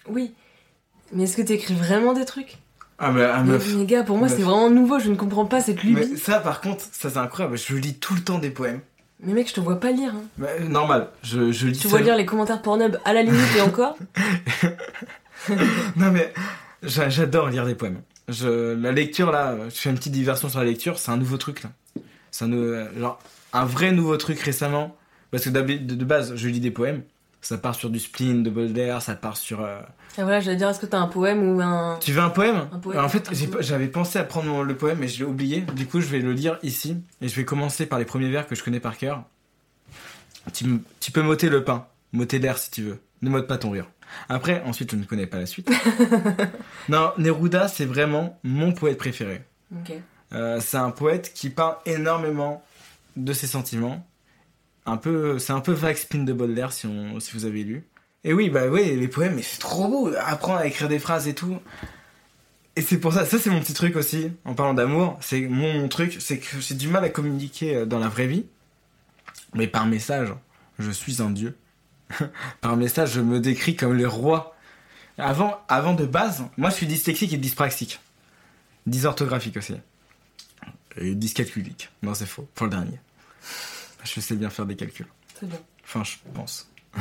[0.10, 0.34] Oui.
[1.14, 2.58] Mais est-ce que t'écris vraiment des trucs?
[3.00, 3.74] Ah, mais, ah, mais, meuf.
[3.76, 4.38] mais gars, pour moi, Meuf.
[4.38, 6.08] c'est vraiment nouveau, je ne comprends pas cette lubie.
[6.12, 7.58] Mais ça, par contre, ça c'est incroyable.
[7.58, 8.82] Je lis tout le temps des poèmes.
[9.24, 10.14] Mais mec, je te vois pas lire.
[10.16, 10.24] hein.
[10.38, 13.22] Bah, euh, normal, je, je lis Tu ça- vois lire les commentaires Pornhub à la
[13.24, 13.96] limite et encore
[15.96, 16.34] Non mais
[16.84, 18.02] j'a- j'adore lire des poèmes.
[18.30, 21.38] Je, la lecture là, je fais une petite diversion sur la lecture, c'est un nouveau
[21.38, 21.72] truc là.
[22.32, 23.20] C'est un, genre,
[23.54, 24.96] un vrai nouveau truc récemment.
[25.32, 27.04] Parce que de base, je lis des poèmes.
[27.42, 29.62] Ça part sur du spleen de Baudelaire, ça part sur.
[29.62, 29.80] euh,
[30.18, 31.98] Et voilà, j'allais dire, est-ce que t'as un poème ou un.
[32.00, 33.04] Tu veux un poème Un poème.
[33.04, 33.30] En fait,
[33.62, 35.62] j'avais pensé à prendre le poème, mais je l'ai oublié.
[35.62, 36.98] Du coup, je vais le lire ici.
[37.20, 39.24] Et je vais commencer par les premiers vers que je connais par cœur.
[40.54, 43.00] Tu, peux m'ôter le pain, m'ôter l'air si tu veux.
[43.22, 43.88] Ne m'ôte pas ton rire.
[44.30, 45.72] Après, ensuite, je ne connais pas la suite.
[46.90, 49.44] non, Neruda, c'est vraiment mon poète préféré.
[50.34, 52.64] Euh, c'est un poète qui parle énormément
[53.16, 54.06] de ses sentiments.
[54.86, 57.86] Un peu, c'est un peu vague spin de Baudelaire si, on, si vous avez lu.
[58.24, 60.12] Et oui, bah oui, les poèmes, mais c'est trop beau.
[60.20, 61.60] Apprendre à écrire des phrases et tout.
[62.76, 65.18] Et c'est pour ça, ça c'est mon petit truc aussi, en parlant d'amour.
[65.22, 68.28] C'est mon, mon truc, c'est que j'ai du mal à communiquer euh, dans la vraie
[68.28, 68.46] vie.
[69.54, 70.30] Mais par message,
[70.80, 71.58] je suis un dieu.
[72.62, 74.56] par message, je me décris comme le roi.
[75.18, 78.00] Avant, avant de base, moi je suis dyslexique et dyspraxique.
[78.88, 79.76] Dysorthographique aussi.
[80.98, 81.90] Et dyscalculique.
[82.02, 82.48] Non, c'est faux.
[82.56, 83.00] Pour le dernier.
[84.04, 85.08] Je sais bien faire des calculs.
[85.40, 85.60] C'est bien.
[85.84, 86.70] Enfin, je pense.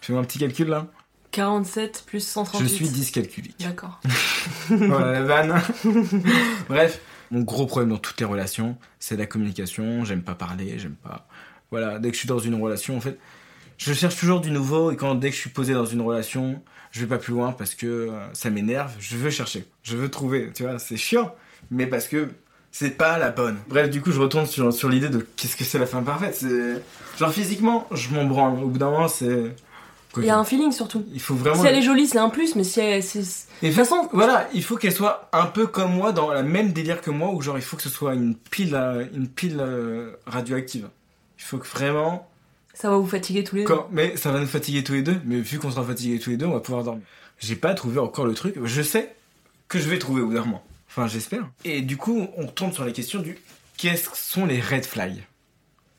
[0.00, 0.86] Fais-moi un petit calcul là.
[1.32, 2.68] 47 plus 138.
[2.68, 3.60] Je suis dyscalculique.
[3.60, 4.00] D'accord.
[4.68, 5.62] voilà la vanne.
[6.68, 10.04] Bref, mon gros problème dans toutes les relations, c'est la communication.
[10.04, 11.26] J'aime pas parler, j'aime pas.
[11.70, 13.18] Voilà, dès que je suis dans une relation, en fait,
[13.78, 16.62] je cherche toujours du nouveau et quand dès que je suis posé dans une relation,
[16.90, 18.92] je vais pas plus loin parce que euh, ça m'énerve.
[18.98, 20.50] Je veux chercher, je veux trouver.
[20.54, 21.34] Tu vois, c'est chiant,
[21.70, 22.28] mais parce que
[22.72, 23.58] c'est pas la bonne.
[23.68, 26.34] Bref, du coup, je retourne sur, sur l'idée de qu'est-ce que c'est la femme parfaite.
[26.34, 26.82] C'est
[27.18, 28.54] genre physiquement, je m'en branle.
[28.64, 29.54] Au bout d'un moment, c'est.
[30.18, 31.06] Il y a un feeling surtout.
[31.14, 31.60] Il faut vraiment.
[31.62, 33.02] Si elle est jolie, c'est un plus, mais si elle.
[33.02, 33.20] c'est-
[33.62, 36.42] Et De toute façon, voilà, il faut qu'elle soit un peu comme moi, dans la
[36.42, 39.28] même délire que moi, où genre il faut que ce soit une pile, euh, une
[39.28, 40.88] pile euh, radioactive.
[41.38, 42.28] Il faut que vraiment.
[42.74, 43.74] ça va vous fatiguer tous les deux.
[43.90, 46.36] Mais ça va nous fatiguer tous les deux, mais vu qu'on sera fatigués tous les
[46.36, 47.02] deux, on va pouvoir dormir.
[47.38, 49.14] J'ai pas trouvé encore le truc, je sais
[49.68, 50.62] que je vais trouver au bout d'un moment.
[50.94, 51.50] Enfin, j'espère.
[51.64, 53.38] Et du coup, on tombe sur les questions du
[53.78, 55.24] qu'est-ce que sont les red flags?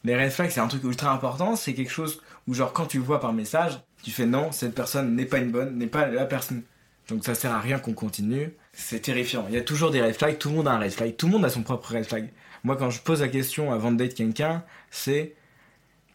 [0.04, 3.00] Les red flags, c'est un truc ultra important, c'est quelque chose où, genre, quand tu
[3.00, 6.26] vois par message, tu fais non, cette personne n'est pas une bonne, n'est pas la
[6.26, 6.62] personne.
[7.08, 8.54] Donc ça sert à rien qu'on continue.
[8.72, 9.48] C'est terrifiant.
[9.50, 11.26] Il y a toujours des red flags, tout le monde a un red flag, tout
[11.26, 12.30] le monde a son propre red flag.
[12.64, 15.34] Moi, quand je pose la question avant de date quelqu'un, c'est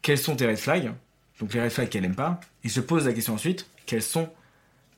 [0.03, 0.93] quels sont tes red flags?
[1.41, 2.39] Donc les red flags qu'elle aime pas.
[2.63, 4.31] Et je pose la question ensuite, quels sont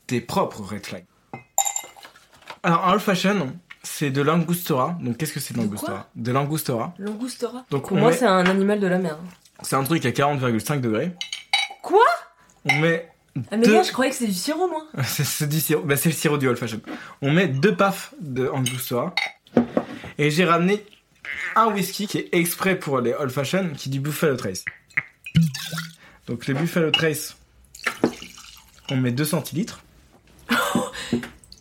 [0.07, 1.07] tes propres red flags?
[2.63, 4.97] Alors, un old fashion, c'est de l'angustora.
[5.01, 6.95] Donc qu'est-ce que c'est de l'angustora De l'angustora.
[6.99, 7.65] L'angustora?
[7.71, 9.17] Donc Pour on moi, met- c'est un animal de la mer.
[9.63, 11.13] c'est un truc à 40,5 degrés.
[11.83, 12.05] Quoi?
[12.67, 13.09] On met
[13.51, 13.73] Ah, mais deux...
[13.75, 14.85] gars, je croyais que c'était du sirop, moi.
[15.05, 15.83] c'est c'est du sirop.
[15.83, 16.81] Bah, c'est le sirop du old fashion.
[17.23, 19.15] On met deux pafs de angustora.
[20.19, 20.85] Et j'ai ramené
[21.57, 24.65] un whisky qui est exprès pour les old fashion, qui est du Buffalo Trace.
[26.27, 27.37] Donc les Buffalo Trace,
[28.91, 29.81] on met 2 centilitres.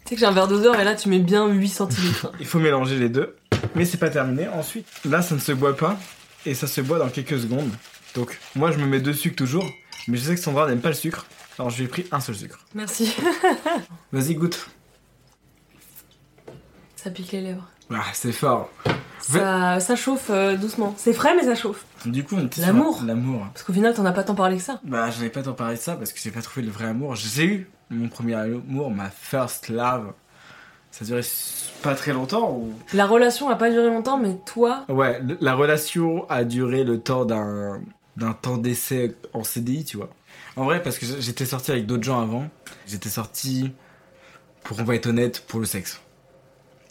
[0.10, 2.32] Tu sais que j'ai un verre d'odeur et là, tu mets bien 8 centilitres.
[2.39, 3.36] Il faut mélanger les deux.
[3.76, 4.48] Mais c'est pas terminé.
[4.48, 6.00] Ensuite, là, ça ne se boit pas.
[6.48, 7.69] Et ça se boit dans quelques secondes.
[8.15, 9.69] Donc, moi, je me mets deux sucres toujours.
[10.08, 11.28] Mais je sais que Sandra n'aime pas le sucre.
[11.60, 12.58] Alors, je lui ai pris un seul sucre.
[12.74, 13.15] Merci.
[14.12, 14.67] Vas-y, goûte.
[16.95, 17.69] Ça pique les lèvres.
[17.93, 18.72] Ah, c'est fort.
[19.21, 20.93] Ça, ça chauffe euh, doucement.
[20.97, 21.86] C'est frais, mais ça chauffe.
[22.05, 23.03] Du coup, on était sur L'amour.
[23.05, 23.47] L'amour.
[23.53, 24.79] Parce qu'au final, t'en as pas tant parlé que ça.
[24.84, 26.86] Bah, je n'avais pas tant parlé de ça parce que j'ai pas trouvé le vrai
[26.86, 27.15] amour.
[27.15, 30.13] J'ai eu mon premier amour, ma first love.
[30.91, 31.21] Ça durait
[31.84, 32.73] pas très longtemps ou...
[32.93, 36.99] La relation a pas duré longtemps, mais toi, Ouais, le- la relation a duré le
[36.99, 37.79] temps d'un
[38.17, 40.10] d'un temps d'essai en CDI, tu vois.
[40.58, 42.49] En vrai, parce que j'étais sorti avec d'autres gens avant.
[42.88, 43.71] J'étais sorti,
[44.63, 46.01] pour on va être honnête, pour le sexe.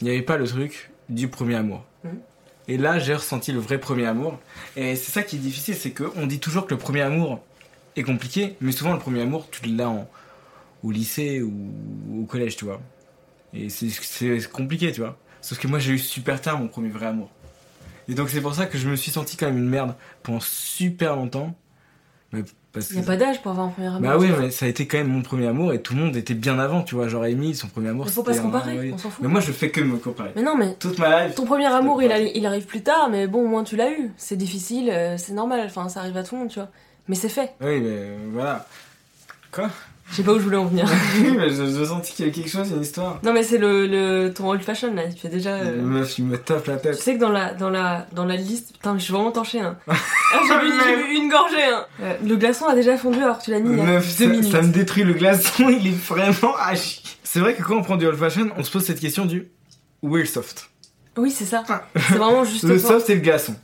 [0.01, 1.83] Il n'y avait pas le truc du premier amour.
[2.03, 2.19] Mhm.
[2.67, 4.39] Et là, j'ai ressenti le vrai premier amour.
[4.75, 7.43] Et c'est ça qui est difficile, c'est qu'on dit toujours que le premier amour
[7.95, 10.07] est compliqué, mais souvent le premier amour, tu l'as en-
[10.83, 12.79] au lycée ou au collège, tu vois.
[13.53, 15.17] Et c'est- c'est compliqué, tu vois.
[15.41, 17.29] Sauf que moi, j'ai eu super tard mon premier vrai amour.
[18.07, 20.39] Et donc, c'est pour ça que je me suis senti quand même une merde pendant
[20.39, 21.55] super longtemps.
[22.31, 24.01] Mais parce il y a que- pas d'âge pour avoir un premier amour.
[24.01, 26.15] Bah oui, mais ça a été quand même mon premier amour et tout le monde
[26.15, 27.07] était bien avant, tu vois.
[27.07, 29.23] Genre, Emile, son premier amour, Il faut pas se un- comparer, on s'en fout.
[29.23, 30.31] Mais moi, je fais que me comparer.
[30.35, 31.35] Mais non, mais Toute ma life.
[31.35, 33.89] ton premier amour, il, arri- il arrive plus tard, mais bon, au moins tu l'as
[33.91, 34.11] eu.
[34.17, 36.69] C'est difficile, euh, c'est normal, enfin, ça arrive à tout le monde, tu vois.
[37.07, 37.53] Mais c'est fait.
[37.61, 38.65] Oui, mais voilà.
[39.51, 39.69] Quoi?
[40.11, 40.87] Je sais pas où je voulais en venir.
[41.21, 43.19] Oui, mais je, je sentis qu'il y avait quelque chose, une histoire.
[43.23, 45.51] non mais c'est le, le ton old fashion là, il fait déjà.
[45.51, 46.95] euh, Le meuf, il me tape la Tu tête.
[46.95, 49.59] sais que dans la, dans la, dans la liste, putain, mais je suis vraiment torchée.
[49.61, 49.77] Hein.
[50.31, 51.63] Ah, j'ai, bu, bu une gorgée.
[51.63, 51.85] Hein.
[52.01, 54.17] Euh, le glaçon a déjà fondu alors que tu l'as mis il y a Meuf,
[54.17, 54.51] deux ça, minutes.
[54.51, 57.01] ça me détruit le glaçon, il est vraiment agi.
[57.23, 59.49] C'est vrai que quand on prend du old fashion, on se pose cette question du
[60.03, 60.69] où est le soft
[61.17, 61.63] Oui, c'est ça.
[61.95, 63.55] C'est vraiment juste Le soft, c'est le glaçon.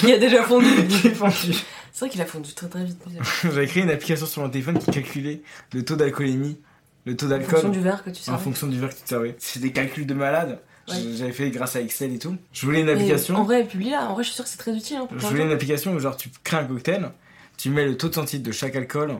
[0.00, 0.66] qui a déjà fondu.
[0.88, 1.54] qui est fondu.
[2.00, 2.98] C'est vrai qu'il a fondu très très vite.
[3.42, 5.42] J'avais créé une application sur mon téléphone qui calculait
[5.74, 6.56] le taux d'alcoolémie,
[7.04, 8.40] le taux En fonction d'alcool du verre que tu en sers.
[8.40, 9.36] fonction du verre que tu servais.
[9.38, 10.62] C'est des calculs de malade.
[10.88, 10.94] Ouais.
[11.14, 12.38] J'avais fait grâce à Excel et tout.
[12.54, 13.34] Je voulais une application.
[13.34, 14.08] En vrai, publie là.
[14.08, 14.96] En vrai, je suis sûre que c'est très utile.
[14.96, 17.10] Hein, pour Je voulais une application où genre tu crées un cocktail,
[17.58, 19.18] tu mets le taux de centilitres de chaque alcool.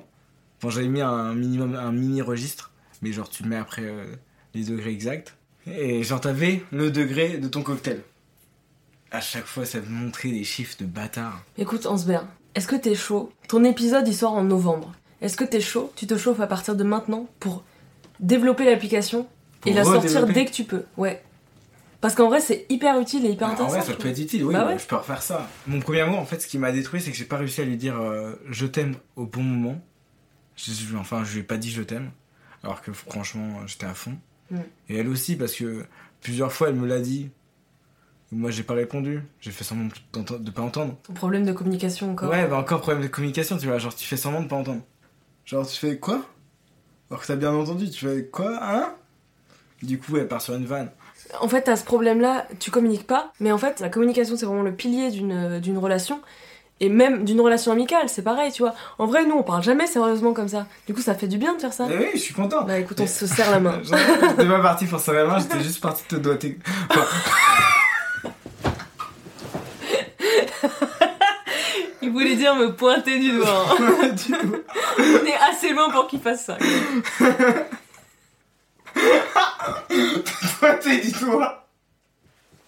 [0.63, 2.71] Bon, j'avais mis un minimum, un mini registre,
[3.03, 4.07] mais genre tu mets après euh,
[4.55, 5.37] les degrés exacts.
[5.67, 8.01] Et genre t'avais le degré de ton cocktail.
[9.11, 11.45] À chaque fois, ça me montrait des chiffres de bâtard.
[11.59, 13.33] Écoute, Ansbert, est-ce que t'es chaud?
[13.49, 14.93] Ton épisode il sort en novembre.
[15.21, 15.93] Est-ce que t'es chaud?
[15.97, 17.63] Tu te chauffes à partir de maintenant pour
[18.21, 19.27] développer l'application
[19.67, 20.85] et la sortir dès que tu peux.
[20.97, 21.23] Ouais.
[22.01, 23.81] Parce qu'en vrai, c'est hyper utile et hyper Ah, intéressant.
[23.83, 24.79] je ça peut être utile, oui, Bah ouais.
[24.79, 25.47] je peux refaire ça.
[25.67, 27.65] Mon premier amour, en fait, ce qui m'a détruit, c'est que j'ai pas réussi à
[27.65, 29.79] lui dire euh, je t'aime au bon moment.
[30.57, 32.11] Je- enfin, je lui ai pas dit je t'aime,
[32.65, 34.15] alors que franchement, j'étais à fond.
[34.51, 34.57] Mm.
[34.89, 35.85] Et elle aussi, parce que
[36.23, 37.31] plusieurs fois, elle me l'a dit.
[38.33, 39.23] Moi, j'ai pas répondu.
[39.41, 40.97] J'ai fait semblant de, de pas entendre.
[41.03, 42.31] Ton problème de communication encore.
[42.31, 43.79] Ouais, bah encore problème de communication, tu vois.
[43.79, 44.83] Genre, tu fais semblant de pas entendre.
[45.45, 46.23] Genre, tu fais quoi?
[47.11, 48.95] Alors que t'as bien entendu, tu fais quoi, hein?
[49.83, 50.91] Du coup, elle part sur une vanne.
[51.41, 54.63] En fait, t'as ce problème-là, tu communiques pas, mais en fait, la communication, c'est vraiment
[54.63, 56.21] le pilier d'une d'une relation.
[56.83, 58.75] Et même d'une relation amicale, c'est pareil, tu vois.
[58.99, 60.67] En vrai, nous, on parle jamais sérieusement comme ça.
[60.87, 61.87] Du coup, ça fait du bien de faire ça.
[61.91, 62.65] Eh oui, je suis content.
[62.65, 63.81] Bah écoute, on se serre la main.
[63.83, 66.59] J'étais pas parti pour serrer la main, j'étais juste parti te doigter.
[66.89, 67.05] Enfin,
[72.11, 73.67] Il voulait dire me pointer du doigt.
[73.71, 74.09] hein.
[74.27, 74.57] du coup.
[74.99, 76.59] on est assez loin pour qu'il fasse ça.
[80.59, 81.69] Pointé du doigt.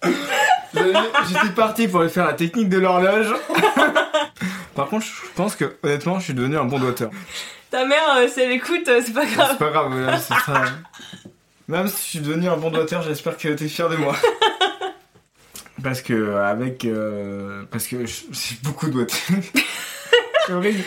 [0.05, 3.35] J'étais parti pour lui faire la technique de l'horloge.
[4.77, 7.11] Par contre, je pense que honnêtement, je suis devenu un bon doigteur.
[7.71, 9.57] Ta mère, euh, si elle écoute, euh, c'est pas C'est grave.
[9.59, 10.63] pas grave, c'est ça.
[11.69, 14.15] Même si je suis devenu un bon doigteur, j'espère que t'es fier de moi.
[15.83, 19.07] Parce que avec euh, parce que j'ai beaucoup de
[20.47, 20.81] c'est horrible.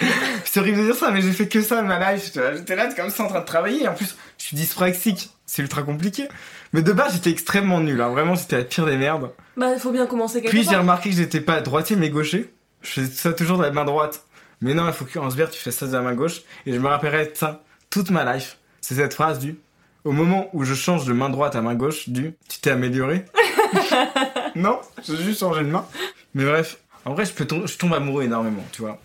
[0.44, 2.32] C'est horrible de dire ça, mais j'ai fait que ça de ma life.
[2.34, 3.88] J'étais là comme ça en train de travailler.
[3.88, 5.30] En plus, je suis dyspraxique.
[5.46, 6.28] C'est ultra compliqué.
[6.74, 8.02] Mais de base, j'étais extrêmement nul.
[8.02, 8.10] hein.
[8.10, 9.32] Vraiment, c'était la pire des merdes.
[9.56, 12.54] Bah, il faut bien commencer quelque Puis j'ai remarqué que j'étais pas droitier mais gaucher.
[12.82, 14.24] Je faisais ça toujours de la main droite.
[14.62, 16.42] Mais non, il faut qu'en se tu fais ça de la main gauche.
[16.66, 18.58] Et je me rappellerai de ça toute ma life.
[18.82, 19.58] C'est cette phrase du
[20.04, 23.26] au moment où je change de main droite à main gauche du tu t'es amélioré.
[24.56, 25.86] non, j'ai juste changé de main.
[26.34, 29.00] Mais bref, en vrai, je peux tom- je tombe amoureux énormément, tu vois.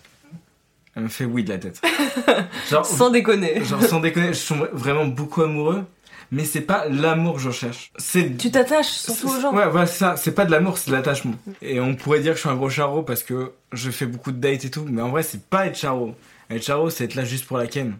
[0.95, 1.81] Elle me fait oui de la tête.
[2.69, 3.63] Genre, Sans déconner.
[3.63, 5.85] genre sans déconner, je tombe vraiment beaucoup amoureux.
[6.33, 7.91] Mais c'est pas l'amour que je recherche.
[7.97, 9.53] C'est Tu t'attaches surtout aux gens.
[9.53, 10.15] Ouais, voilà, c'est ça.
[10.15, 11.33] C'est pas de l'amour, c'est de l'attachement.
[11.61, 14.31] Et on pourrait dire que je suis un gros charreau parce que je fais beaucoup
[14.31, 14.85] de dates et tout.
[14.89, 16.15] Mais en vrai, c'est pas être charreau.
[16.49, 17.97] Être charreau, c'est être là juste pour la ken.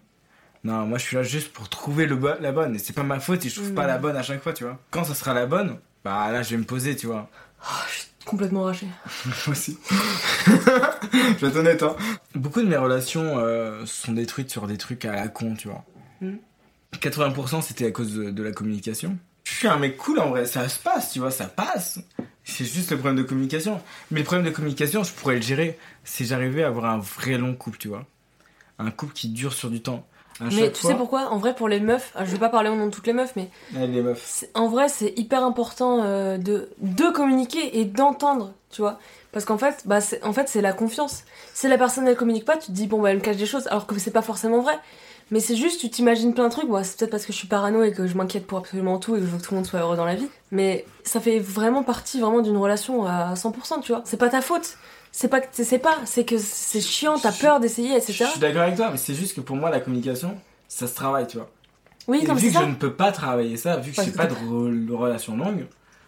[0.64, 2.76] Non, moi, je suis là juste pour trouver le la bonne.
[2.76, 3.76] Et c'est pas ma faute si je trouve Mm.
[3.76, 4.78] pas la bonne à chaque fois, tu vois.
[4.92, 7.30] Quand ça sera la bonne, bah là, je vais me poser, tu vois.
[7.64, 8.88] Oh, je suis complètement rachée.
[9.26, 9.78] Moi aussi.
[10.48, 11.96] je vais être honnête, hein.
[12.36, 15.86] Beaucoup de mes relations euh, sont détruites sur des trucs à la con, tu vois.
[16.22, 16.38] Mm.
[16.94, 19.18] 80% c'était à cause de, de la communication.
[19.44, 22.00] Je suis un mec cool en vrai, ça se passe, tu vois, ça passe.
[22.44, 23.82] C'est juste le problème de communication.
[24.10, 27.38] Mais le problème de communication, je pourrais le gérer si j'arrivais à avoir un vrai
[27.38, 28.06] long couple, tu vois.
[28.80, 30.08] Un couple qui dure sur du temps.
[30.40, 31.30] À Mais tu fois- sais pourquoi?
[31.32, 33.14] En vrai, pour les meufs, ah, je vais pas parler au nom de toutes les
[33.14, 34.46] meufs, mais Allez, les meufs.
[34.56, 38.98] en vrai, c'est hyper important euh, de, de communiquer et d'entendre, tu vois.
[39.32, 41.24] Parce qu'en fait, bah, c'est- en fait, la confiance.
[41.54, 43.46] Si la personne elle communique pas, tu te dis bon bah elle me cache des
[43.46, 44.78] choses, alors que c'est pas forcément vrai.
[45.30, 46.68] Mais c'est juste, tu t'imagines plein de trucs.
[46.68, 49.16] Bon, c'est peut-être parce que je suis parano et que je m'inquiète pour absolument tout
[49.16, 50.28] et que je veux que tout le monde soit heureux dans la vie.
[50.52, 54.02] Mais ça fait vraiment partie vraiment d'une relation à 100%, tu vois.
[54.04, 54.76] C'est pas ta faute.
[55.12, 58.26] C'est pas que tu sais pas, c'est que c'est chiant, t'as peur d'essayer, Je etc.
[58.32, 60.38] suis d'accord avec toi, mais c'est juste que pour moi, la communication,
[60.70, 61.50] ça se travaille, tu vois.
[62.08, 62.62] Oui, Et comme vu que ça.
[62.62, 65.36] je ne peux pas travailler ça, vu que Parce j'ai pas de, re- de relation
[65.36, 65.66] longue,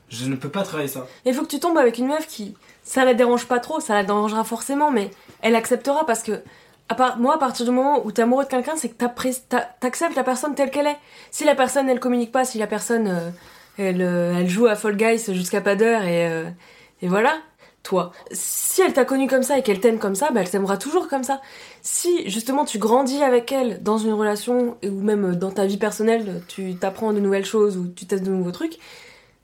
[0.09, 1.05] je ne peux pas travailler ça.
[1.25, 3.93] Il faut que tu tombes avec une meuf qui, ça la dérange pas trop, ça
[3.93, 5.11] la dérangera forcément, mais
[5.41, 6.41] elle acceptera parce que,
[6.89, 8.95] à part, moi, à partir du moment où t'es amoureux de quelqu'un, c'est que
[9.79, 10.97] t'acceptes la personne telle qu'elle est.
[11.31, 13.29] Si la personne, elle communique pas, si la personne, euh,
[13.77, 16.49] elle, euh, elle joue à Fall Guys jusqu'à pas d'heure et, euh,
[17.01, 17.35] et voilà,
[17.83, 18.11] toi.
[18.31, 21.07] Si elle t'a connu comme ça et qu'elle t'aime comme ça, bah elle t'aimera toujours
[21.09, 21.41] comme ça.
[21.81, 26.41] Si justement tu grandis avec elle dans une relation ou même dans ta vie personnelle,
[26.47, 28.79] tu t'apprends de nouvelles choses ou tu testes de nouveaux trucs,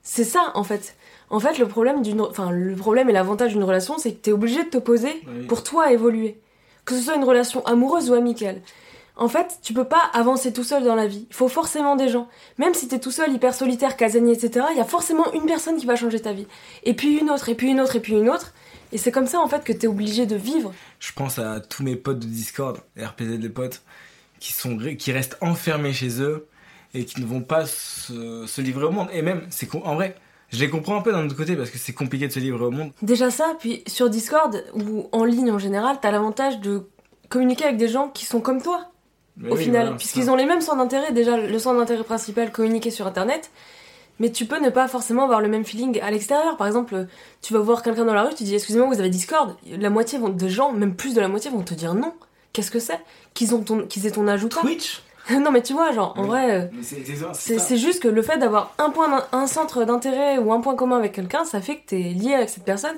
[0.02, 0.96] c'est ça en fait.
[1.28, 4.32] En fait, le problème d'une, enfin le problème et l'avantage d'une relation, c'est que t'es
[4.32, 5.46] obligé de te poser Oui.
[5.46, 6.40] pour toi évoluer,
[6.84, 8.60] que ce soit une relation amoureuse ou amicale.
[9.20, 11.26] En fait, tu peux pas avancer tout seul dans la vie.
[11.28, 12.26] Il faut forcément des gens.
[12.56, 15.76] Même si t'es tout seul, hyper solitaire, casanier, etc., il y a forcément une personne
[15.76, 16.46] qui va changer ta vie.
[16.84, 18.54] Et puis une autre, et puis une autre, et puis une autre.
[18.92, 20.72] Et c'est comme ça, en fait, que t'es obligé de vivre.
[21.00, 23.82] Je pense à tous mes potes de Discord, RPZ des potes,
[24.38, 26.48] qui, sont, qui restent enfermés chez eux
[26.94, 29.08] et qui ne vont pas se, se livrer au monde.
[29.12, 30.16] Et même, c'est en vrai,
[30.48, 32.64] je les comprends un peu d'un autre côté parce que c'est compliqué de se livrer
[32.64, 32.92] au monde.
[33.02, 36.88] Déjà ça, puis sur Discord, ou en ligne en général, t'as l'avantage de
[37.28, 38.90] communiquer avec des gens qui sont comme toi.
[39.40, 42.04] Mais au oui, final, voilà, puisqu'ils ont les mêmes centres d'intérêt, déjà le centre d'intérêt
[42.04, 43.50] principal communiquer sur internet,
[44.18, 46.58] mais tu peux ne pas forcément avoir le même feeling à l'extérieur.
[46.58, 47.06] Par exemple,
[47.40, 50.18] tu vas voir quelqu'un dans la rue, tu dis excusez-moi, vous avez Discord, la moitié
[50.18, 52.12] vont, de gens, même plus de la moitié, vont te dire non.
[52.52, 53.00] Qu'est-ce que c'est?
[53.32, 55.02] Qu'ils ont ton, qu'ils aient ton pas Twitch?
[55.30, 56.66] Non mais tu vois, genre en vrai, euh,
[57.34, 60.96] c'est juste que le fait d'avoir un point, un centre d'intérêt ou un point commun
[60.96, 62.96] avec quelqu'un, ça fait que t'es lié avec cette personne.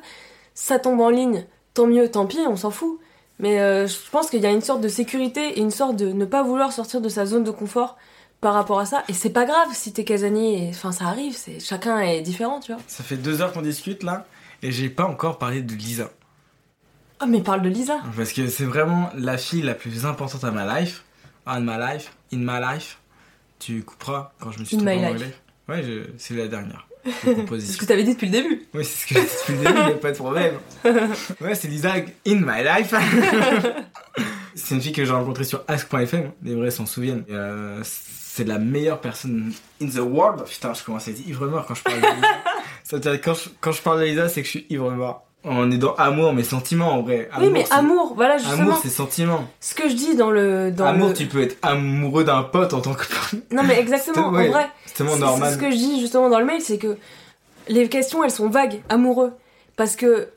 [0.55, 2.99] Ça tombe en ligne, tant mieux, tant pis, on s'en fout.
[3.43, 6.13] Mais euh, je pense qu'il y a une sorte de sécurité et une sorte de
[6.13, 7.99] ne pas vouloir sortir de sa zone de confort
[8.41, 9.03] par rapport à ça.
[9.09, 12.73] Et c'est pas grave si t'es casanier, enfin ça arrive, c'est chacun est différent, tu
[12.73, 12.81] vois.
[12.87, 14.27] Ça fait deux heures qu'on discute là
[14.63, 16.11] et j'ai pas encore parlé de Lisa.
[17.21, 17.99] Oh mais parle de Lisa.
[18.17, 21.05] Parce que c'est vraiment la fille la plus importante à ma life.
[21.47, 22.99] In my life, in my life.
[23.59, 25.15] Tu couperas quand je me suis In trompé my en life.
[25.17, 25.35] anglais.
[25.69, 26.87] Ouais, je- c'est la dernière.
[27.05, 28.63] De C'est ce que t'avais dit depuis le début.
[28.75, 30.55] Oui, c'est ce que j'ai dit depuis le début, y a pas de problème.
[31.41, 31.95] Ouais, c'est Lisa
[32.27, 32.95] in my life.
[34.55, 37.25] c'est une fille que j'ai rencontrée sur ask.fm, les vrais s'en souviennent.
[37.29, 40.45] Et, euh, c'est la meilleure personne in the world.
[40.45, 42.29] Putain, je commence à être ivre mort quand je parle de Lisa.
[42.85, 44.67] Ça veut dire que quand je, quand je parle de Lisa, c'est que je suis
[44.71, 45.27] ivre mort.
[45.45, 47.29] On est dans amour, mais sentiment en vrai.
[47.41, 48.63] oui mais amour, voilà justement.
[48.63, 49.45] Amour, c'est sentiment.
[49.61, 50.71] Ce que je dis dans le...
[50.71, 51.15] Dans amour, le...
[51.15, 53.05] tu peux être amoureux d'un pote en tant que.
[53.51, 54.49] Non mais exactement, ouais.
[54.49, 54.71] en vrai.
[54.87, 55.53] C'est tellement normal.
[55.53, 56.97] Ce que je dis justement dans le mail, c'est que
[57.69, 59.33] les questions elles sont vagues, amoureux.
[59.77, 60.29] Parce que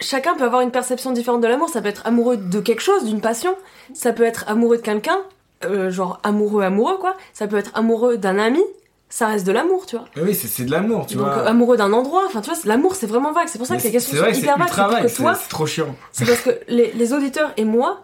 [0.00, 1.68] chacun peut avoir une perception différente de l'amour.
[1.68, 3.56] Ça peut être amoureux de quelque chose, d'une passion.
[3.94, 5.18] Ça peut être amoureux de quelqu'un,
[5.64, 7.16] euh, genre amoureux, amoureux quoi.
[7.32, 8.62] Ça peut être amoureux d'un ami.
[9.08, 10.06] Ça reste de l'amour, tu vois.
[10.16, 11.46] Oui, c'est c'est de l'amour, tu Donc vois.
[11.46, 13.46] amoureux d'un endroit, enfin tu vois, c'est- l'amour c'est vraiment vague.
[13.48, 15.06] C'est pour ça Mais que les c'est- questions vrai sont hyper vagues.
[15.08, 15.94] C'est vague, trop chiant.
[16.12, 18.02] c'est parce que les, les auditeurs et moi,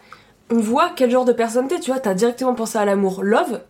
[0.51, 1.81] on voit quel genre de personne t'es.
[1.81, 3.61] Tu vois, t'as directement pensé à l'amour love,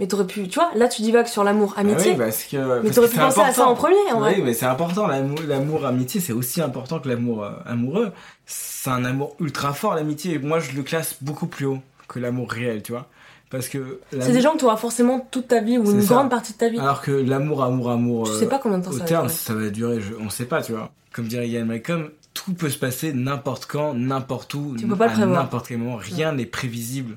[0.00, 2.12] mais t'aurais pu, tu vois, là tu divagues sur l'amour Ah amitié.
[2.12, 2.56] oui, parce que.
[2.82, 3.74] mais t'aurais pu c'est penser à ça en important.
[3.74, 4.34] premier, en vrai.
[4.36, 5.06] Oui, mais c'est important.
[5.06, 8.10] L'amour, l'amour amitié, c'est aussi important que l'amour euh, amoureux.
[8.46, 10.34] C'est un amour ultra fort, l'amitié.
[10.34, 13.06] Et Moi, je le classe beaucoup plus haut que l'amour réel, tu vois.
[13.50, 14.00] Parce que.
[14.12, 16.14] C'est des gens que tu auras forcément toute ta vie ou une ça.
[16.14, 16.78] grande partie de ta vie.
[16.78, 18.26] Alors que l'amour, amour, amour.
[18.26, 19.36] tu euh, sais pas combien de temps Au ça va terme, durer.
[19.36, 20.92] ça va durer, je- on sait pas, tu vois.
[21.12, 25.06] Comme dirait Yann Malcolm, tout peut se passer n'importe quand, n'importe où, Tu peux pas
[25.06, 25.42] à prévoir.
[25.42, 25.96] n'importe quel moment.
[25.96, 27.16] Rien n'est prévisible.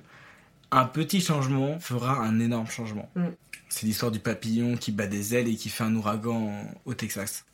[0.72, 3.08] Un petit changement fera un énorme changement.
[3.15, 3.26] Mm.
[3.69, 6.52] C'est l'histoire du papillon qui bat des ailes et qui fait un ouragan
[6.86, 7.46] au Texas.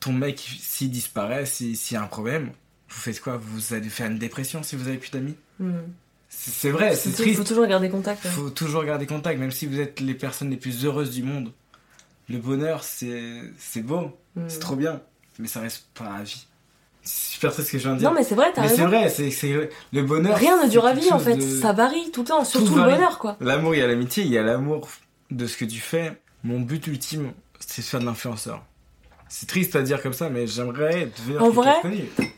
[0.00, 2.46] Ton mec, s'il disparaît, si- s'il y a un problème,
[2.88, 3.36] vous faites quoi?
[3.40, 5.36] Vous allez faire une dépression si vous avez plus d'amis?
[5.60, 5.70] Hmm.
[6.28, 7.38] C'est vrai, c'est Il triste.
[7.38, 8.24] faut toujours garder contact.
[8.24, 8.30] ouais.
[8.30, 11.52] faut toujours garder contact, même si vous êtes les personnes les plus heureuses du monde.
[12.28, 14.42] Le bonheur, c'est beau, Hmm.
[14.48, 15.00] c'est trop bien,
[15.38, 16.46] mais ça reste pas la vie.
[17.02, 18.08] C'est super triste ce que je viens de dire.
[18.10, 18.88] Non, mais c'est vrai, t'as Mais c'est raison.
[18.88, 20.36] vrai, c'est le bonheur.
[20.36, 21.36] Rien ne dure à vie en fait.
[21.36, 22.94] de- Ça varie tout le temps, surtout le varie.
[22.94, 23.36] bonheur quoi.
[23.40, 24.88] L'amour, il y a l'amitié, il y a l'amour
[25.30, 26.18] de ce que tu fais.
[26.44, 28.64] Mon but ultime, c'est de faire de l'influenceur.
[29.36, 31.74] C'est triste à dire comme ça, mais j'aimerais devenir En vrai.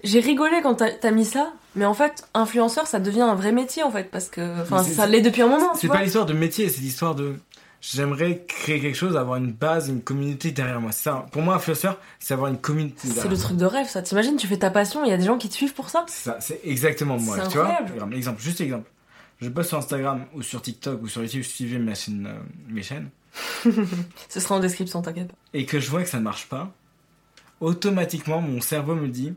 [0.02, 3.82] J'ai rigolé quand t'as mis ça, mais en fait, influenceur ça devient un vrai métier
[3.82, 4.62] en fait, parce que.
[4.62, 7.36] Enfin, ça l'est depuis un moment, C'est pas l'histoire de métier, c'est l'histoire de.
[7.82, 10.90] J'aimerais créer quelque chose, avoir une base, une communauté derrière moi.
[10.90, 11.26] Ça.
[11.32, 14.00] Pour moi, influenceur, c'est avoir une communauté C'est le truc de rêve ça.
[14.00, 16.06] T'imagines, tu fais ta passion, il y a des gens qui te suivent pour ça?
[16.08, 17.36] C'est ça, c'est exactement moi.
[17.46, 17.78] Tu vois
[18.12, 18.90] Exemple, juste exemple.
[19.42, 22.82] Je poste sur Instagram ou sur TikTok ou sur YouTube, suivez ma chaîne, euh, mes
[22.82, 23.10] chaînes,
[24.30, 25.34] Ce sera en description, t'inquiète pas.
[25.52, 26.72] et que je vois que ça ne marche pas,
[27.60, 29.34] automatiquement mon cerveau me dit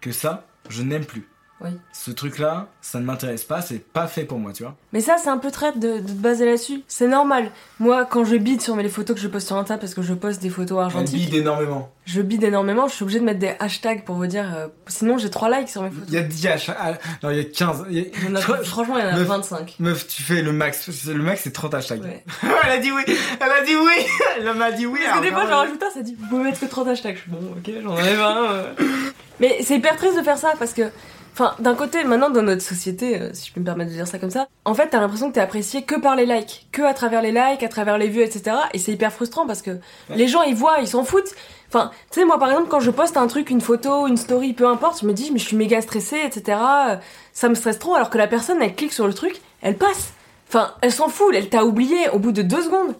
[0.00, 1.28] que ça, je n'aime plus.
[1.62, 1.70] Oui.
[1.92, 4.74] Ce truc-là, ça ne m'intéresse pas, c'est pas fait pour moi, tu vois.
[4.92, 6.82] Mais ça, c'est un peu traite de, de te baser là-dessus.
[6.86, 7.50] C'est normal.
[7.80, 10.02] Moi, quand je bide sur mes les photos que je poste sur Insta, parce que
[10.02, 11.90] je poste des photos argentiques, bide énormément.
[12.04, 14.44] je bide énormément, je suis obligée de mettre des hashtags pour vous dire.
[14.54, 16.04] euh, sinon, j'ai 3 likes sur mes photos.
[16.08, 16.76] Il y a 10 hashtags.
[16.78, 16.92] ah,
[17.22, 17.84] Non, il y a 15.
[17.88, 19.26] il y a- Il y en a- je crois- franchement, il y en a Meuf.
[19.26, 19.76] 25.
[19.78, 21.06] Meuf, tu fais le max.
[21.08, 22.02] Le max, c'est 30 hashtags.
[22.02, 22.22] Ouais.
[22.64, 23.02] elle a dit oui
[23.40, 24.06] Elle a dit oui
[24.38, 26.26] Elle m'a dit oui Parce que des alors, fois, j'en rajoute un, ça dit, vous
[26.28, 27.16] pouvez mettre que 30 hashtags.
[27.16, 28.44] Je suis bon, ok, j'en enlève un.
[28.44, 28.72] euh.
[29.40, 30.82] Mais c'est hyper triste de faire ça parce que,
[31.38, 34.08] enfin, d'un côté, maintenant, dans notre société, euh, si je peux me permettre de dire
[34.08, 36.80] ça comme ça, en fait, t'as l'impression que t'es apprécié que par les likes, que
[36.82, 38.56] à travers les likes, à travers les vues, etc.
[38.72, 41.34] Et c'est hyper frustrant parce que les gens, ils voient, ils s'en foutent.
[41.68, 44.52] Enfin, tu sais, moi, par exemple, quand je poste un truc, une photo, une story,
[44.52, 46.58] peu importe, je me dis, mais je suis méga stressée, etc.
[46.88, 46.96] euh,
[47.32, 50.12] Ça me stresse trop, alors que la personne, elle clique sur le truc, elle passe.
[50.48, 52.94] Enfin, elle s'en fout, elle t'a oublié au bout de deux secondes.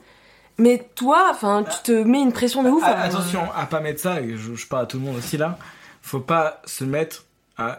[0.58, 2.82] Mais toi, enfin, tu te mets une pression de ouf.
[2.84, 5.16] Ah, alors, attention à pas mettre ça, et je, je parle à tout le monde
[5.16, 5.58] aussi là.
[6.02, 7.25] Faut pas se mettre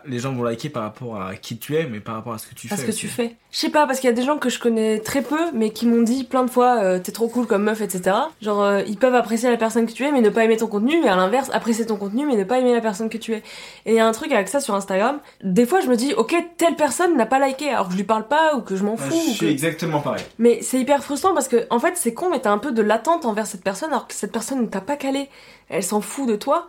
[0.05, 2.47] les gens vont liker par rapport à qui tu es, mais par rapport à ce
[2.47, 2.75] que tu fais.
[2.83, 2.99] que aussi.
[3.01, 3.35] tu fais.
[3.51, 5.69] Je sais pas, parce qu'il y a des gens que je connais très peu, mais
[5.69, 8.15] qui m'ont dit plein de fois euh, t'es trop cool comme meuf, etc.
[8.41, 10.67] Genre, euh, ils peuvent apprécier la personne que tu es, mais ne pas aimer ton
[10.67, 13.33] contenu, mais à l'inverse, apprécier ton contenu, mais ne pas aimer la personne que tu
[13.33, 13.37] es.
[13.85, 15.19] Et il y a un truc avec ça sur Instagram.
[15.43, 18.03] Des fois, je me dis, ok, telle personne n'a pas liké, alors que je lui
[18.03, 19.13] parle pas, ou que je m'en fous.
[19.13, 20.23] je suis que- exactement pareil.
[20.39, 22.81] Mais c'est hyper frustrant parce que, en fait, c'est con, mais t'as un peu de
[22.81, 25.29] l'attente envers cette personne, alors que cette personne ne t'a pas calé.
[25.69, 26.67] Elle s'en fout de toi.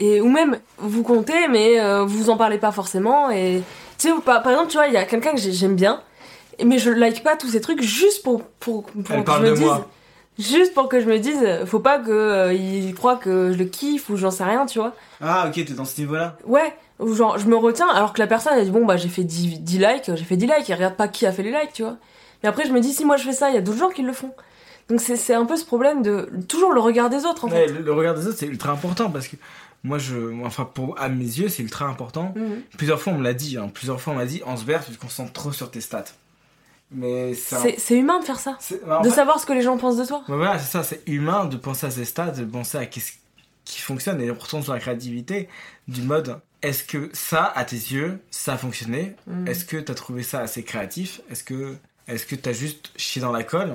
[0.00, 3.30] Et, ou même, vous comptez, mais euh, vous en parlez pas forcément.
[3.30, 3.62] Et,
[3.98, 6.00] tu sais, par, par exemple, tu vois, il y a quelqu'un que j'ai- j'aime bien,
[6.64, 9.44] mais je like pas tous ces trucs juste pour, pour, pour Elle que parle je
[9.44, 9.64] me de dise.
[9.66, 9.88] moi.
[10.38, 13.66] Juste pour que je me dise, faut pas que euh, il croit que je le
[13.66, 14.94] kiffe ou j'en sais rien, tu vois.
[15.20, 16.38] Ah, ok, t'es dans ce niveau-là.
[16.46, 19.10] Ouais, ou genre, je me retiens alors que la personne elle dit bon bah j'ai
[19.10, 21.50] fait 10, 10 likes, j'ai fait 10 likes, et regarde pas qui a fait les
[21.50, 21.96] likes, tu vois.
[22.42, 23.90] Mais après je me dis si moi je fais ça, il y a d'autres gens
[23.90, 24.30] qui le font.
[24.88, 27.66] Donc c'est c'est un peu ce problème de toujours le regard des autres en Ouais,
[27.66, 27.72] fait.
[27.74, 29.36] le, le regard des autres, c'est ultra important parce que
[29.82, 30.14] moi, je,
[30.44, 32.32] enfin, pour, à mes yeux, c'est ultra important.
[32.36, 32.62] Mhm.
[32.76, 33.56] Plusieurs fois, on me l'a dit.
[33.56, 36.04] Hein, plusieurs fois, on m'a dit, Ansbert, tu te concentres trop sur tes stats.
[36.92, 37.56] Mais c'est.
[37.56, 38.58] un- humain de faire ça.
[38.86, 40.22] bah, en De fait- savoir ce que les gens pensent de toi.
[40.26, 43.12] Voilà, c'est ça, c'est humain de penser à ses stats, de penser à qu'est-ce
[43.64, 45.48] qui fonctionne et on retourne sur la créativité
[45.86, 49.14] du mode est-ce que ça, à tes yeux, ça a fonctionné?
[49.28, 49.46] Mhm.
[49.46, 51.20] Est-ce que t'as trouvé ça assez créatif?
[51.30, 51.76] Est-ce que
[52.08, 53.72] est-ce que t'as juste chié dans la colle?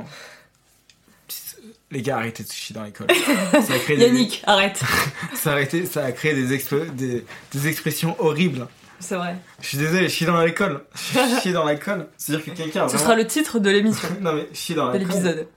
[1.92, 2.84] Les gars, arrêtez de chier dans
[3.88, 4.80] des, Yannick, arrête.
[5.36, 7.24] ça, a arrêté- ça a créé des, exp- des,
[7.54, 8.68] des expressions horribles.
[9.00, 9.36] C'est vrai.
[9.62, 10.84] Je suis désolé, chier dans la colle.
[11.42, 12.08] chier dans la colle.
[12.18, 13.04] C'est-à-dire que quelqu'un a Ce vraiment...
[13.04, 15.00] sera le titre de l'émission, non mais chier dans de colle.
[15.02, 15.48] l'épisode.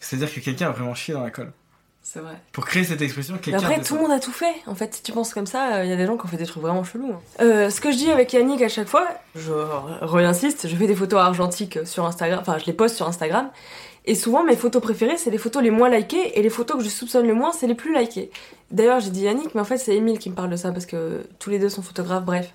[0.00, 1.52] C'est-à-dire que quelqu'un a vraiment chié dans la colle.
[2.02, 2.34] C'est vrai.
[2.52, 4.54] Pour créer cette expression, quelqu'un a après, tout le monde a tout fait.
[4.66, 6.36] En fait, si tu penses comme ça, il y a des gens qui ont fait
[6.38, 7.12] des trucs vraiment chelous.
[7.12, 7.20] hein.
[7.44, 9.06] Euh, ce que je dis avec Yannick à chaque fois,
[9.36, 9.52] je
[10.02, 13.50] réinsiste, je fais des photos argentiques sur Instagram, enfin, je les poste sur Instagram.
[14.06, 16.84] Et souvent, mes photos préférées, c'est les photos les moins likées, et les photos que
[16.84, 18.30] je soupçonne le moins, c'est les plus likées.
[18.70, 20.86] D'ailleurs, j'ai dit Yannick, mais en fait, c'est Emile qui me parle de ça, parce
[20.86, 22.54] que tous les deux sont photographes, bref.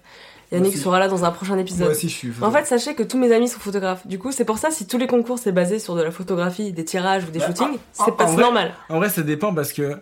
[0.51, 1.89] Yannick sera là dans un prochain Moi épisode.
[1.91, 2.31] aussi, je suis.
[2.41, 4.05] En fait, sachez que tous mes amis sont photographes.
[4.07, 6.71] Du coup, c'est pour ça, si tous les concours c'est basé sur de la photographie,
[6.71, 8.73] des tirages ou des Bah, shootings, c'est pas en c'est vrai- normal.
[8.89, 9.97] en vrai, ça dépend parce que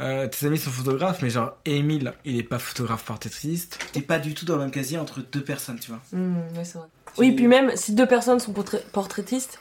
[0.00, 3.78] euh, tes amis sont photographes, mais genre Emile, il est pas photographe portraitiste.
[3.92, 6.00] T'es pas du tout dans le même casier entre deux personnes, tu vois.
[6.12, 6.86] Mmh, ouais, c'est vrai.
[7.18, 9.58] Oui, puis même si deux personnes sont portra- portraitistes,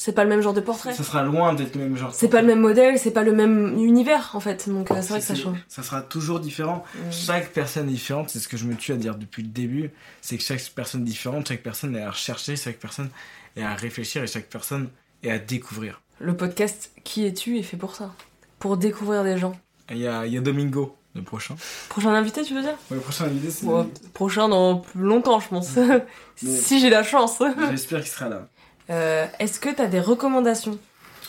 [0.00, 0.94] c'est pas le même genre de portrait.
[0.94, 2.14] Ça sera loin d'être le même genre.
[2.14, 4.66] C'est pas le même modèle, c'est pas le même univers en fait.
[4.66, 5.58] Donc euh, c'est vrai que ça change.
[5.68, 6.84] Ça sera toujours différent.
[6.94, 7.12] Mmh.
[7.12, 9.90] Chaque personne est différente, c'est ce que je me tue à dire depuis le début.
[10.22, 13.10] C'est que chaque personne est différente, chaque personne est à rechercher, chaque personne
[13.56, 14.88] est à réfléchir et chaque personne
[15.22, 16.00] est à découvrir.
[16.18, 18.14] Le podcast Qui es-tu est fait pour ça.
[18.58, 19.52] Pour découvrir des gens.
[19.90, 21.56] Et Il y a, il y a Domingo, le prochain.
[21.90, 22.78] Prochain invité, tu veux dire?
[22.90, 23.66] Ouais, le prochain invité, c'est.
[23.66, 23.84] Ouais,
[24.14, 25.78] Prochain dans plus longtemps, je pense.
[26.36, 27.42] si j'ai la chance.
[27.70, 28.48] J'espère qu'il sera là.
[28.90, 30.78] Euh, Est-ce que t'as des recommandations?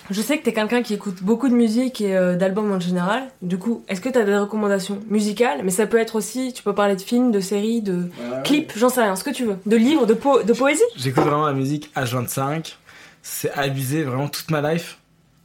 [0.10, 3.24] Je sais que t'es quelqu'un qui écoute beaucoup de musique et euh, d'albums en général.
[3.42, 5.62] Du coup, est-ce que t'as des recommandations musicales?
[5.64, 8.10] Mais ça peut être aussi, tu peux parler de films, de séries, de
[8.44, 9.58] clips, j'en sais rien, ce que tu veux.
[9.66, 10.82] De livres, de, po- de poésie?
[10.98, 12.76] J'écoute vraiment la musique H25.
[13.22, 14.98] C'est abusé, vraiment toute ma life.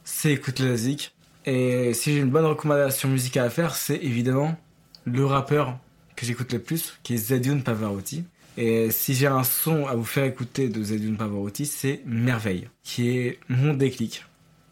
[0.03, 1.13] C'est écouter la musique.
[1.45, 4.55] Et si j'ai une bonne recommandation musicale à faire, c'est évidemment
[5.05, 5.77] le rappeur
[6.15, 8.25] que j'écoute le plus, qui est Zedune Pavarotti.
[8.57, 13.09] Et si j'ai un son à vous faire écouter de Zedune Pavarotti, c'est Merveille, qui
[13.09, 14.25] est mon déclic.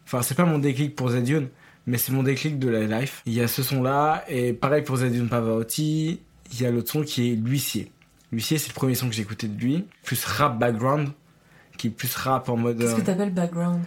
[0.04, 1.48] Enfin, c'est pas mon déclic pour Zedune,
[1.86, 3.22] mais c'est mon déclic de la life.
[3.26, 6.20] Il y a ce son-là, et pareil pour Zedune Pavarotti,
[6.52, 7.92] il y a l'autre son qui est L'huissier.
[8.32, 11.10] L'huissier, c'est le premier son que j'ai écouté de lui, plus rap background,
[11.78, 12.78] qui est plus rap en mode...
[12.78, 13.82] Qu'est-ce que euh, t'appelles background?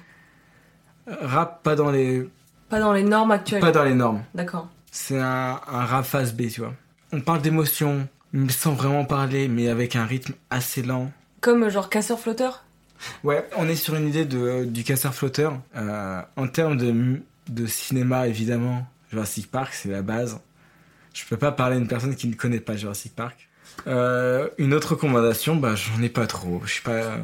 [1.22, 2.30] rap pas dans les,
[2.70, 3.62] Pas dans les normes actuelles.
[3.62, 4.24] pas dans les normes.
[4.34, 4.70] D'accord.
[4.92, 6.74] C'est un, un rap face B, tu vois.
[7.12, 11.12] On parle d'émotion, mais sans vraiment parler, mais avec un rythme assez lent.
[11.42, 12.64] Comme euh, genre casseur-flotteur?
[13.24, 15.60] Ouais, on est sur une idée de, du casseur-flotteur.
[15.76, 20.40] Euh, en termes de, de cinéma, évidemment, Jurassic Park, c'est la base.
[21.14, 23.48] Je peux pas parler à une personne qui ne connaît pas Jurassic Park.
[23.88, 26.62] Euh, une autre recommandation, bah j'en ai pas trop.
[26.66, 26.92] Je suis pas.
[26.92, 27.18] euh,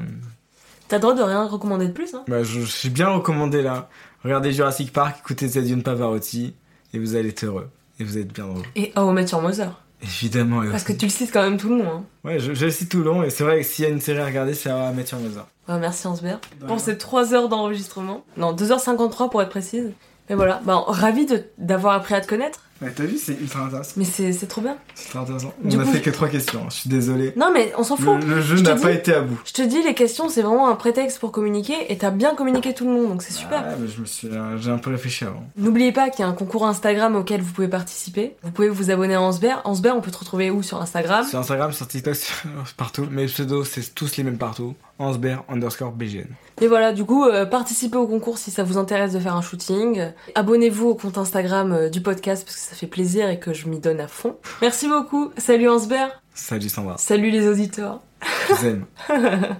[0.88, 3.62] T'as le droit de rien recommander de plus, hein bah, je, je suis bien recommandé
[3.62, 3.90] là.
[4.24, 6.56] Regardez Jurassic Park, écoutez Zedion Pavarotti,
[6.94, 7.70] et vous allez être heureux.
[8.00, 8.64] Et vous êtes bien heureux.
[8.76, 9.82] Et Oh, mettre sur Mother.
[10.02, 10.62] Évidemment.
[10.70, 12.04] Parce que tu le cites quand même tout le long, hein.
[12.24, 13.92] Ouais, je, je le cite tout le long, et c'est vrai que s'il y a
[13.92, 15.46] une série à regarder, c'est à mettre sur Mother.
[15.68, 16.40] Ouais, merci Ansbert.
[16.68, 18.24] Pour ces 3 heures d'enregistrement.
[18.38, 19.92] Non, 2h53 pour être précise.
[20.30, 21.28] Mais voilà, bah, ravi
[21.58, 22.62] d'avoir appris à te connaître.
[22.82, 23.94] Ouais, t'as vu, c'est ultra intéressant.
[23.96, 24.76] Mais c'est trop bien.
[24.96, 25.54] C'est ultra intéressant.
[25.64, 27.32] Du on a coup, fait que trois questions, hein, je suis désolé.
[27.38, 28.22] Non, mais on s'en fout.
[28.22, 29.40] Le, le jeu Je n'a pas été à bout.
[29.46, 32.74] Je te dis, les questions, c'est vraiment un prétexte pour communiquer et t'as bien communiqué
[32.74, 33.62] tout le long, donc c'est super.
[33.64, 35.44] Ouais, mais je me suis, euh, j'ai un peu réfléchi avant.
[35.58, 38.36] N'oubliez pas qu'il y a un concours Instagram auquel vous pouvez participer.
[38.44, 39.62] Vous pouvez vous abonner à Ansbert.
[39.64, 40.62] Ansbert, on peut te retrouver où?
[40.62, 42.36] Sur Instagram Sur Instagram, sur TikTok, sur-
[42.78, 43.08] partout.
[43.10, 44.76] Mes pseudos, c'est tous les mêmes partout.
[44.98, 46.28] Ansbert underscore BGN.
[46.62, 49.42] Et voilà, du coup, euh, participez au concours si ça vous intéresse de faire un
[49.42, 50.12] shooting.
[50.36, 53.68] Abonnez-vous au compte Instagram euh, du podcast parce que ça fait plaisir et que je
[53.68, 54.38] m'y donne à fond.
[54.62, 55.32] Merci beaucoup.
[55.38, 56.22] Salut Hansbert.
[56.34, 56.98] Salut Sandra.
[56.98, 58.02] Salut les auditeurs.
[58.48, 58.86] Je vous aime.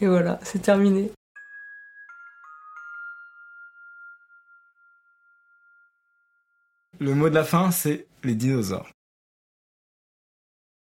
[0.00, 1.12] Et voilà, c'est terminé.
[6.98, 8.88] Le mot de la fin, c'est les dinosaures.